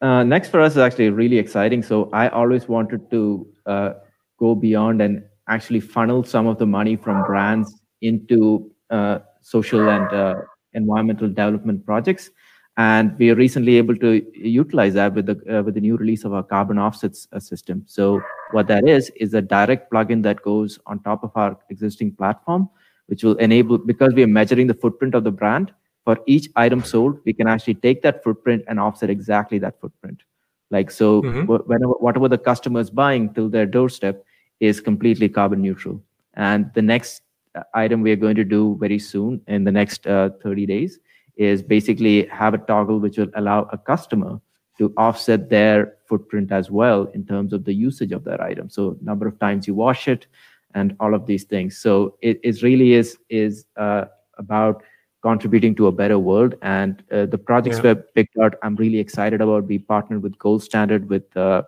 Uh, 0.00 0.22
next 0.22 0.50
for 0.50 0.60
us 0.60 0.72
is 0.72 0.78
actually 0.78 1.10
really 1.10 1.38
exciting. 1.38 1.82
So, 1.82 2.08
I 2.12 2.28
always 2.28 2.68
wanted 2.68 3.10
to 3.10 3.46
uh, 3.66 3.92
go 4.38 4.54
beyond 4.54 5.02
and 5.02 5.24
actually 5.48 5.80
funnel 5.80 6.22
some 6.22 6.46
of 6.46 6.58
the 6.58 6.66
money 6.66 6.94
from 6.96 7.24
brands 7.24 7.80
into 8.00 8.70
uh, 8.90 9.18
social 9.42 9.88
and 9.88 10.12
uh, 10.12 10.34
environmental 10.74 11.28
development 11.28 11.84
projects 11.84 12.30
and 12.78 13.18
we 13.18 13.28
are 13.30 13.34
recently 13.34 13.76
able 13.76 13.96
to 13.96 14.24
utilize 14.34 14.94
that 14.94 15.12
with 15.12 15.26
the 15.26 15.36
uh, 15.52 15.62
with 15.62 15.74
the 15.74 15.80
new 15.80 15.96
release 15.96 16.24
of 16.24 16.32
our 16.32 16.44
carbon 16.44 16.78
offsets 16.78 17.26
uh, 17.32 17.40
system 17.40 17.82
so 17.86 18.20
what 18.52 18.68
that 18.68 18.86
is 18.88 19.10
is 19.16 19.34
a 19.34 19.42
direct 19.42 19.90
plugin 19.92 20.22
that 20.22 20.40
goes 20.42 20.78
on 20.86 21.02
top 21.02 21.24
of 21.24 21.32
our 21.34 21.58
existing 21.70 22.12
platform 22.12 22.68
which 23.06 23.24
will 23.24 23.36
enable 23.36 23.78
because 23.78 24.14
we 24.14 24.22
are 24.22 24.34
measuring 24.38 24.66
the 24.66 24.74
footprint 24.74 25.14
of 25.14 25.24
the 25.24 25.30
brand 25.30 25.72
for 26.08 26.16
each 26.34 26.48
item 26.56 26.82
sold 26.82 27.18
we 27.26 27.34
can 27.38 27.46
actually 27.46 27.74
take 27.86 28.00
that 28.02 28.22
footprint 28.24 28.64
and 28.66 28.80
offset 28.80 29.10
exactly 29.10 29.58
that 29.58 29.78
footprint 29.78 30.22
like 30.70 30.90
so 30.90 31.20
mm-hmm. 31.22 31.44
whenever 31.72 31.92
whatever 32.06 32.28
the 32.34 32.38
customer 32.38 32.80
is 32.80 32.88
buying 32.88 33.32
till 33.34 33.50
their 33.56 33.66
doorstep 33.66 34.24
is 34.58 34.80
completely 34.80 35.28
carbon 35.28 35.60
neutral 35.60 36.02
and 36.34 36.70
the 36.74 36.80
next 36.80 37.22
uh, 37.54 37.62
item 37.74 38.00
we 38.00 38.10
are 38.10 38.22
going 38.24 38.36
to 38.36 38.48
do 38.56 38.62
very 38.80 38.98
soon 38.98 39.38
in 39.48 39.64
the 39.64 39.72
next 39.80 40.06
uh, 40.06 40.30
30 40.42 40.66
days 40.66 40.98
is 41.36 41.62
basically 41.62 42.26
have 42.26 42.54
a 42.54 42.58
toggle 42.72 42.98
which 42.98 43.18
will 43.18 43.30
allow 43.34 43.68
a 43.72 43.78
customer 43.78 44.40
to 44.78 44.92
offset 44.96 45.48
their 45.50 45.94
footprint 46.06 46.52
as 46.52 46.70
well 46.70 47.04
in 47.14 47.24
terms 47.24 47.52
of 47.52 47.64
the 47.64 47.72
usage 47.72 48.12
of 48.12 48.24
their 48.24 48.40
item. 48.42 48.70
So 48.70 48.96
number 49.00 49.26
of 49.26 49.38
times 49.38 49.66
you 49.66 49.74
wash 49.74 50.08
it 50.08 50.26
and 50.74 50.96
all 51.00 51.14
of 51.14 51.26
these 51.26 51.44
things. 51.44 51.78
So 51.78 52.16
it, 52.22 52.40
it 52.42 52.62
really 52.62 52.92
is 52.94 53.18
is 53.28 53.66
uh, 53.76 54.06
about 54.38 54.82
contributing 55.28 55.74
to 55.80 55.88
a 55.88 55.92
better 55.92 56.18
world. 56.18 56.54
And 56.62 57.02
uh, 57.12 57.26
the 57.26 57.38
projects 57.50 57.80
yeah. 57.82 57.94
we 57.94 58.00
picked 58.18 58.38
out, 58.38 58.54
I'm 58.62 58.76
really 58.76 59.00
excited 59.06 59.40
about. 59.46 59.64
We 59.72 59.78
partnered 59.78 60.22
with 60.22 60.38
Gold 60.38 60.62
Standard 60.62 61.08
with 61.08 61.36
uh, 61.36 61.62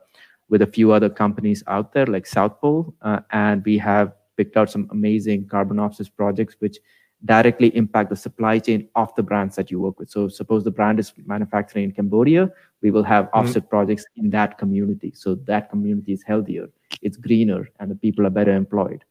with 0.48 0.62
a 0.62 0.70
few 0.76 0.92
other 0.92 1.10
companies 1.22 1.62
out 1.66 1.92
there 1.92 2.06
like 2.06 2.26
South 2.26 2.60
Pole, 2.60 2.94
uh, 3.02 3.20
and 3.30 3.64
we 3.64 3.78
have 3.78 4.12
picked 4.36 4.56
out 4.56 4.70
some 4.70 4.88
amazing 4.90 5.46
carbon 5.46 5.78
offsets 5.78 6.10
projects 6.22 6.56
which 6.58 6.78
directly 7.26 7.68
impact 7.76 8.08
the 8.10 8.16
supply 8.16 8.58
chain 8.66 8.88
of 9.02 9.14
the 9.14 9.22
brands 9.22 9.54
that 9.56 9.70
you 9.70 9.78
work 9.86 9.98
with. 10.00 10.10
So 10.10 10.28
suppose 10.28 10.64
the 10.64 10.70
brand 10.78 10.98
is 10.98 11.12
manufacturing 11.26 11.84
in 11.84 11.92
Cambodia, 11.92 12.50
we 12.82 12.90
will 12.90 13.06
have 13.14 13.26
mm-hmm. 13.26 13.38
offset 13.38 13.62
mm-hmm. 13.62 13.76
projects 13.76 14.06
in 14.16 14.30
that 14.30 14.56
community. 14.62 15.12
So 15.14 15.34
that 15.50 15.68
community 15.72 16.12
is 16.18 16.22
healthier, 16.32 16.66
it's 17.02 17.18
greener, 17.26 17.68
and 17.78 17.90
the 17.90 17.98
people 18.06 18.26
are 18.26 18.36
better 18.40 18.54
employed. 18.54 19.04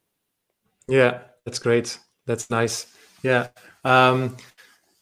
Yeah, 0.87 1.19
that's 1.45 1.59
great. 1.59 1.99
That's 2.25 2.49
nice. 2.49 2.87
Yeah. 3.23 3.47
Um, 3.83 4.37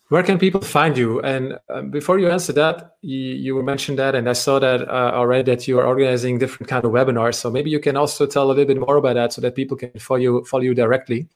where 0.10 0.24
can 0.24 0.40
people 0.40 0.62
find 0.62 0.98
you? 0.98 1.20
And 1.22 1.58
uh, 1.70 1.82
before 1.82 2.18
you 2.18 2.30
answer 2.30 2.54
that, 2.54 2.96
you, 3.02 3.18
you, 3.18 3.62
mentioned 3.62 4.00
that, 4.00 4.16
and 4.16 4.30
I 4.30 4.34
saw 4.34 4.58
that 4.60 4.88
uh, 4.88 5.12
already 5.14 5.52
that 5.52 5.68
you 5.68 5.80
are 5.80 5.86
organizing 5.86 6.38
different 6.40 6.70
kind 6.70 6.86
of 6.86 6.92
webinars. 6.92 7.36
So 7.36 7.52
maybe 7.52 7.70
you 7.70 7.80
can 7.82 7.98
also 7.98 8.26
tell 8.26 8.46
a 8.46 8.48
little 8.48 8.66
bit 8.66 8.80
more 8.80 8.96
about 8.98 9.16
that, 9.16 9.34
so 9.34 9.42
that 9.42 9.56
people 9.56 9.76
can 9.76 9.92
follow 10.00 10.20
you 10.20 10.46
follow 10.46 10.64
you 10.64 10.74
directly. 10.74 11.28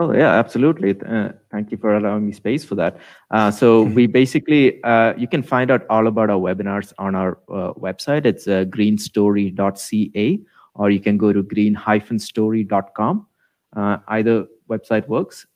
Oh 0.00 0.12
yeah, 0.12 0.34
absolutely. 0.34 1.00
Uh, 1.00 1.30
thank 1.52 1.70
you 1.70 1.78
for 1.78 1.96
allowing 1.96 2.26
me 2.26 2.32
space 2.32 2.64
for 2.64 2.74
that. 2.74 2.98
Uh, 3.30 3.50
so 3.50 3.84
mm-hmm. 3.84 3.94
we 3.94 4.06
basically, 4.08 4.82
uh, 4.82 5.14
you 5.16 5.28
can 5.28 5.42
find 5.42 5.70
out 5.70 5.86
all 5.88 6.08
about 6.08 6.30
our 6.30 6.38
webinars 6.38 6.92
on 6.98 7.14
our 7.14 7.38
uh, 7.48 7.72
website. 7.74 8.26
It's 8.26 8.48
uh, 8.48 8.64
greenstory.ca, 8.64 10.40
or 10.74 10.90
you 10.90 11.00
can 11.00 11.16
go 11.16 11.32
to 11.32 11.44
green-story.com. 11.44 13.26
Uh, 13.76 13.96
either 14.08 14.46
website 14.68 15.06
works. 15.06 15.46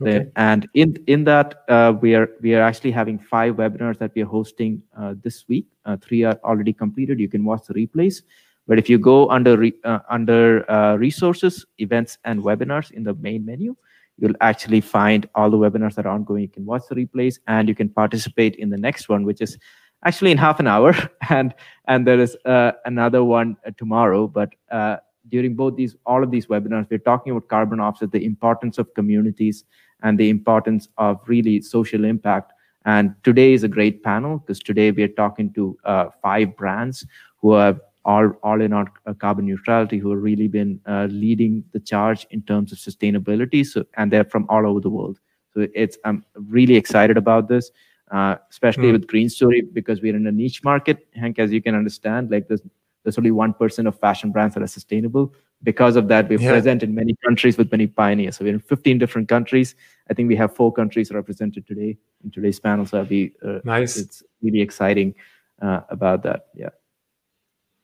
Okay. 0.00 0.30
And 0.36 0.68
in 0.74 0.96
in 1.08 1.24
that, 1.24 1.64
uh, 1.68 1.92
we 2.00 2.14
are 2.14 2.30
we 2.40 2.54
are 2.54 2.62
actually 2.62 2.92
having 2.92 3.18
five 3.18 3.56
webinars 3.56 3.98
that 3.98 4.12
we 4.14 4.22
are 4.22 4.26
hosting 4.26 4.80
uh, 4.96 5.14
this 5.22 5.44
week. 5.48 5.66
three 6.00 6.22
are 6.22 6.38
already 6.44 6.72
completed. 6.72 7.18
You 7.18 7.28
can 7.28 7.44
watch 7.44 7.66
the 7.66 7.74
replays. 7.74 8.22
But 8.68 8.78
if 8.78 8.90
you 8.90 8.98
go 8.98 9.28
under 9.30 9.56
re, 9.56 9.72
uh, 9.82 10.00
under 10.10 10.70
uh, 10.70 10.96
resources, 10.96 11.64
events, 11.78 12.18
and 12.24 12.42
webinars 12.42 12.90
in 12.92 13.02
the 13.02 13.14
main 13.14 13.44
menu, 13.44 13.74
you'll 14.18 14.36
actually 14.42 14.82
find 14.82 15.26
all 15.34 15.50
the 15.50 15.56
webinars 15.56 15.94
that 15.94 16.04
are 16.04 16.12
ongoing. 16.12 16.42
You 16.42 16.48
can 16.48 16.66
watch 16.66 16.82
the 16.88 16.94
replays 16.94 17.38
and 17.46 17.66
you 17.66 17.74
can 17.74 17.88
participate 17.88 18.56
in 18.56 18.68
the 18.68 18.76
next 18.76 19.08
one, 19.08 19.24
which 19.24 19.40
is 19.40 19.58
actually 20.04 20.32
in 20.32 20.38
half 20.38 20.60
an 20.60 20.66
hour. 20.66 20.94
And 21.30 21.54
and 21.86 22.06
there 22.06 22.20
is 22.20 22.36
uh, 22.44 22.72
another 22.84 23.24
one 23.24 23.56
uh, 23.66 23.70
tomorrow. 23.78 24.28
But 24.28 24.50
uh, 24.70 24.98
during 25.28 25.54
both 25.54 25.76
these, 25.76 25.96
all 26.06 26.22
of 26.22 26.30
these 26.30 26.46
webinars, 26.46 26.88
we're 26.90 26.98
talking 26.98 27.32
about 27.32 27.48
carbon 27.48 27.80
offset, 27.80 28.12
the 28.12 28.24
importance 28.24 28.78
of 28.78 28.92
communities, 28.94 29.64
and 30.02 30.18
the 30.18 30.30
importance 30.30 30.88
of 30.98 31.20
really 31.26 31.60
social 31.60 32.04
impact. 32.04 32.52
And 32.84 33.14
today 33.22 33.52
is 33.52 33.64
a 33.64 33.68
great 33.68 34.02
panel 34.02 34.38
because 34.38 34.60
today 34.60 34.90
we 34.90 35.02
are 35.02 35.08
talking 35.08 35.52
to 35.54 35.76
uh, 35.84 36.06
five 36.22 36.56
brands 36.56 37.04
who 37.40 37.52
are 37.52 37.78
all, 38.04 38.30
all 38.42 38.60
in 38.62 38.72
on 38.72 38.88
uh, 39.06 39.12
carbon 39.12 39.46
neutrality 39.46 39.98
who 39.98 40.10
have 40.10 40.22
really 40.22 40.48
been 40.48 40.80
uh, 40.86 41.06
leading 41.10 41.64
the 41.72 41.80
charge 41.80 42.26
in 42.30 42.42
terms 42.42 42.72
of 42.72 42.78
sustainability. 42.78 43.66
So, 43.66 43.84
and 43.96 44.10
they're 44.10 44.24
from 44.24 44.46
all 44.48 44.66
over 44.66 44.80
the 44.80 44.90
world. 44.90 45.20
So 45.52 45.66
it's 45.74 45.98
I'm 46.04 46.24
really 46.34 46.76
excited 46.76 47.16
about 47.16 47.48
this, 47.48 47.70
uh, 48.10 48.36
especially 48.50 48.88
mm. 48.88 48.92
with 48.92 49.06
Green 49.06 49.28
Story 49.28 49.62
because 49.62 50.00
we're 50.00 50.16
in 50.16 50.26
a 50.26 50.32
niche 50.32 50.62
market. 50.64 51.06
Hank, 51.14 51.38
as 51.38 51.52
you 51.52 51.60
can 51.60 51.74
understand, 51.74 52.30
like 52.30 52.48
there's 52.48 52.62
there's 53.08 53.18
only 53.18 53.30
one 53.30 53.54
percent 53.54 53.88
of 53.88 53.98
fashion 53.98 54.30
brands 54.30 54.54
that 54.54 54.62
are 54.62 54.68
sustainable. 54.68 55.32
Because 55.62 55.96
of 55.96 56.06
that, 56.08 56.28
we're 56.28 56.38
yeah. 56.38 56.50
present 56.50 56.82
in 56.82 56.94
many 56.94 57.16
countries 57.24 57.56
with 57.56 57.72
many 57.72 57.86
pioneers. 57.88 58.36
So 58.36 58.44
we're 58.44 58.54
in 58.54 58.60
15 58.60 58.98
different 58.98 59.28
countries. 59.28 59.74
I 60.08 60.14
think 60.14 60.28
we 60.28 60.36
have 60.36 60.54
four 60.54 60.72
countries 60.72 61.10
represented 61.10 61.66
today 61.66 61.96
in 62.22 62.30
today's 62.30 62.60
panel. 62.60 62.86
So 62.86 62.98
I'll 62.98 63.04
be 63.04 63.32
uh, 63.44 63.58
nice. 63.64 63.96
It's 63.96 64.22
really 64.40 64.60
exciting 64.60 65.14
uh, 65.60 65.80
about 65.88 66.22
that. 66.22 66.46
Yeah. 66.54 66.68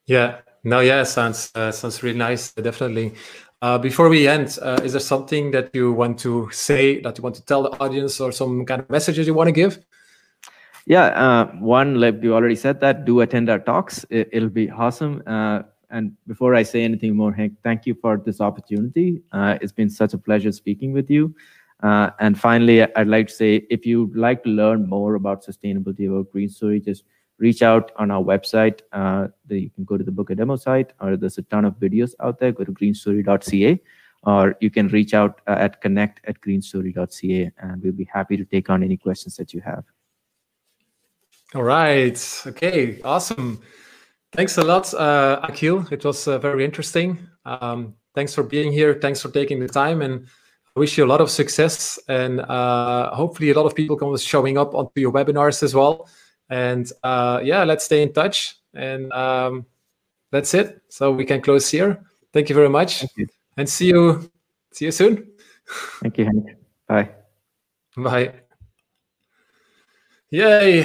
Yeah. 0.07 0.39
No. 0.63 0.81
Yeah. 0.81 1.03
Sounds 1.05 1.51
uh, 1.55 1.73
sounds 1.73 2.03
really 2.03 2.19
nice. 2.19 2.53
Definitely. 2.53 3.15
Uh, 3.63 3.79
before 3.79 4.11
we 4.11 4.29
end, 4.29 4.59
uh, 4.61 4.79
is 4.85 4.93
there 4.93 5.01
something 5.01 5.51
that 5.53 5.75
you 5.75 5.91
want 5.91 6.19
to 6.19 6.51
say 6.53 7.01
that 7.01 7.17
you 7.17 7.23
want 7.23 7.35
to 7.35 7.45
tell 7.47 7.63
the 7.63 7.71
audience, 7.81 8.21
or 8.21 8.31
some 8.31 8.67
kind 8.67 8.83
of 8.83 8.91
messages 8.91 9.27
you 9.27 9.33
want 9.33 9.49
to 9.49 9.53
give? 9.53 9.79
Yeah. 10.87 11.07
Uh, 11.07 11.47
one, 11.57 12.01
like 12.01 12.23
you 12.23 12.35
already 12.35 12.57
said 12.57 12.81
that, 12.81 13.05
do 13.05 13.21
attend 13.21 13.49
our 13.49 13.59
talks. 13.59 14.05
It, 14.11 14.29
will 14.35 14.51
be 14.51 14.71
awesome. 14.71 15.23
Uh, 15.27 15.63
and 15.91 16.13
before 16.27 16.55
I 16.55 16.63
say 16.63 16.83
anything 16.83 17.17
more, 17.17 17.33
Hank, 17.33 17.55
thank 17.63 17.87
you 17.87 17.95
for 17.95 18.19
this 18.19 18.41
opportunity. 18.41 19.23
Uh, 19.33 19.59
it's 19.61 19.73
been 19.73 19.89
such 19.89 20.13
a 20.13 20.19
pleasure 20.19 20.53
speaking 20.53 20.93
with 20.93 21.11
you. 21.11 21.35
and 21.83 22.39
finally, 22.39 22.83
I'd 22.83 23.09
like 23.09 23.29
to 23.29 23.33
say, 23.33 23.67
if 23.71 23.87
you'd 23.87 24.17
like 24.17 24.43
to 24.45 24.51
learn 24.51 24.89
more 24.89 25.15
about 25.15 25.45
sustainability 25.45 26.11
or 26.11 26.25
green 26.25 26.49
story, 26.49 26.81
just 26.81 27.05
reach 27.39 27.63
out 27.63 27.93
on 27.97 28.11
our 28.11 28.23
website. 28.23 28.81
Uh, 28.93 29.29
you 29.49 29.71
can 29.71 29.85
go 29.85 29.97
to 29.97 30.05
the 30.05 30.11
book 30.11 30.31
a 30.31 30.35
demo 30.35 30.57
site, 30.57 30.93
or 31.01 31.17
there's 31.17 31.39
a 31.39 31.43
ton 31.43 31.65
of 31.65 31.75
videos 31.75 32.15
out 32.21 32.39
there. 32.39 32.53
Go 32.53 32.65
to 32.65 32.73
greenstory.ca, 32.73 33.81
or 34.23 34.57
you 34.61 34.71
can 34.71 34.89
reach 34.89 35.15
out 35.15 35.41
uh, 35.47 35.57
at 35.59 35.81
connect 35.81 36.21
at 36.27 36.41
greenstory.ca 36.41 37.53
and 37.59 37.83
we'll 37.83 37.93
be 37.93 38.09
happy 38.13 38.37
to 38.37 38.45
take 38.45 38.71
on 38.71 38.83
any 38.83 38.97
questions 38.97 39.37
that 39.37 39.53
you 39.53 39.61
have. 39.61 39.85
All 41.55 41.63
right. 41.63 42.43
Okay. 42.49 43.01
Awesome. 43.05 43.61
Thanks 44.33 44.59
a 44.59 44.65
lot, 44.65 44.93
uh, 44.95 45.41
Akhil. 45.49 45.91
It 45.93 46.05
was 46.05 46.27
uh, 46.27 46.39
very 46.39 46.65
interesting. 46.65 47.21
Um, 47.45 47.95
thanks 48.17 48.35
for 48.35 48.43
being 48.43 48.73
here. 48.73 48.95
Thanks 48.95 49.23
for 49.23 49.31
taking 49.31 49.61
the 49.61 49.69
time, 49.69 50.03
and 50.03 50.27
I 50.77 50.81
wish 50.81 50.99
you 50.99 51.05
a 51.05 51.07
lot 51.07 51.21
of 51.21 51.31
success. 51.31 52.01
And 52.09 52.41
uh, 52.41 53.15
hopefully, 53.15 53.51
a 53.51 53.55
lot 53.55 53.67
of 53.67 53.77
people 53.77 53.97
come 53.97 54.17
showing 54.17 54.59
up 54.59 54.75
onto 54.75 55.01
your 55.01 55.13
webinars 55.13 55.63
as 55.63 55.77
well. 55.77 56.09
And 56.51 56.91
uh, 57.05 57.41
yeah, 57.45 57.63
let's 57.63 57.85
stay 57.85 58.03
in 58.03 58.13
touch. 58.13 58.57
And 58.75 59.13
um, 59.13 59.67
that's 60.33 60.53
it. 60.55 60.83
So 60.89 61.13
we 61.13 61.25
can 61.25 61.41
close 61.41 61.71
here. 61.71 62.03
Thank 62.33 62.49
you 62.49 62.57
very 62.57 62.69
much, 62.69 63.05
you. 63.17 63.29
and 63.57 63.69
see 63.69 63.87
you. 63.87 64.29
See 64.73 64.87
you 64.87 64.91
soon. 64.91 65.31
Thank 66.03 66.19
you, 66.19 66.25
Henk. 66.25 66.57
Bye. 66.89 67.11
Bye. 67.97 68.33
Yay 70.31 70.85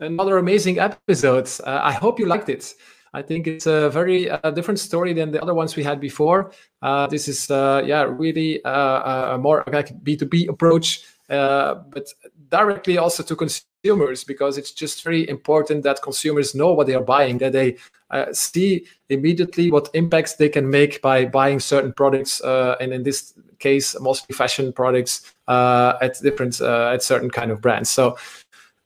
another 0.00 0.38
amazing 0.38 0.78
episode. 0.78 1.48
Uh, 1.64 1.80
I 1.82 1.92
hope 1.92 2.18
you 2.18 2.26
liked 2.26 2.48
it. 2.48 2.74
I 3.14 3.22
think 3.22 3.46
it's 3.46 3.66
a 3.66 3.88
very 3.90 4.28
uh, 4.28 4.50
different 4.50 4.80
story 4.80 5.12
than 5.12 5.30
the 5.30 5.40
other 5.40 5.54
ones 5.54 5.76
we 5.76 5.84
had 5.84 6.00
before. 6.00 6.50
Uh, 6.82 7.06
this 7.06 7.28
is, 7.28 7.48
uh, 7.48 7.80
yeah, 7.86 8.02
really 8.02 8.62
uh, 8.64 9.34
a 9.34 9.38
more 9.38 9.62
like 9.72 9.96
B2B 10.02 10.48
approach, 10.48 11.04
uh, 11.30 11.76
but 11.90 12.08
directly 12.48 12.98
also 12.98 13.22
to 13.22 13.36
consumers 13.36 14.24
because 14.24 14.58
it's 14.58 14.72
just 14.72 15.04
very 15.04 15.28
important 15.28 15.84
that 15.84 16.02
consumers 16.02 16.56
know 16.56 16.72
what 16.72 16.88
they 16.88 16.94
are 16.94 17.04
buying, 17.04 17.38
that 17.38 17.52
they 17.52 17.76
see 18.32 18.86
immediately 19.08 19.70
what 19.70 19.88
impacts 19.94 20.34
they 20.34 20.48
can 20.48 20.68
make 20.68 21.00
by 21.00 21.24
buying 21.24 21.60
certain 21.60 21.92
products, 21.92 22.40
and 22.40 22.92
in 22.92 23.02
this 23.04 23.34
case, 23.58 23.98
mostly 24.00 24.34
fashion 24.34 24.72
products 24.72 25.34
at 25.48 26.20
different, 26.20 26.60
at 26.60 27.02
certain 27.02 27.30
kind 27.30 27.50
of 27.50 27.60
brands. 27.60 27.90
So 27.90 28.16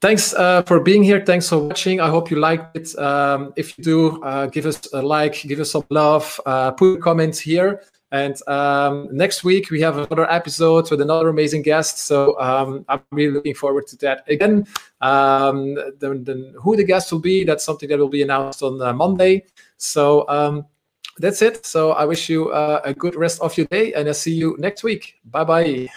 Thanks 0.00 0.32
uh, 0.34 0.62
for 0.62 0.78
being 0.78 1.02
here. 1.02 1.24
Thanks 1.24 1.48
for 1.48 1.58
watching. 1.58 2.00
I 2.00 2.08
hope 2.08 2.30
you 2.30 2.38
liked 2.38 2.76
it. 2.76 2.96
Um, 2.98 3.52
if 3.56 3.76
you 3.76 3.84
do, 3.84 4.22
uh, 4.22 4.46
give 4.46 4.64
us 4.64 4.80
a 4.92 5.02
like, 5.02 5.42
give 5.42 5.58
us 5.58 5.72
some 5.72 5.84
love, 5.90 6.40
uh, 6.46 6.70
put 6.70 6.98
a 6.98 7.00
comment 7.00 7.36
here. 7.36 7.82
And 8.10 8.36
um, 8.48 9.08
next 9.10 9.44
week 9.44 9.70
we 9.70 9.80
have 9.80 9.98
another 9.98 10.30
episode 10.30 10.90
with 10.90 11.00
another 11.00 11.28
amazing 11.28 11.62
guest. 11.62 11.98
So 12.06 12.40
um, 12.40 12.84
I'm 12.88 13.02
really 13.10 13.32
looking 13.32 13.54
forward 13.54 13.86
to 13.88 13.96
that. 13.96 14.24
Again, 14.28 14.66
um, 15.00 15.74
the, 15.74 16.20
the, 16.22 16.54
who 16.62 16.76
the 16.76 16.84
guest 16.84 17.12
will 17.12 17.18
be, 17.18 17.44
that's 17.44 17.64
something 17.64 17.88
that 17.88 17.98
will 17.98 18.08
be 18.08 18.22
announced 18.22 18.62
on 18.62 18.80
uh, 18.80 18.92
Monday. 18.92 19.44
So 19.78 20.26
um, 20.28 20.64
that's 21.18 21.42
it. 21.42 21.66
So 21.66 21.92
I 21.92 22.04
wish 22.04 22.28
you 22.28 22.50
uh, 22.50 22.80
a 22.84 22.94
good 22.94 23.16
rest 23.16 23.40
of 23.42 23.56
your 23.58 23.66
day, 23.66 23.92
and 23.94 24.06
I'll 24.06 24.14
see 24.14 24.32
you 24.32 24.56
next 24.58 24.84
week. 24.84 25.16
Bye 25.24 25.44
bye. 25.44 25.88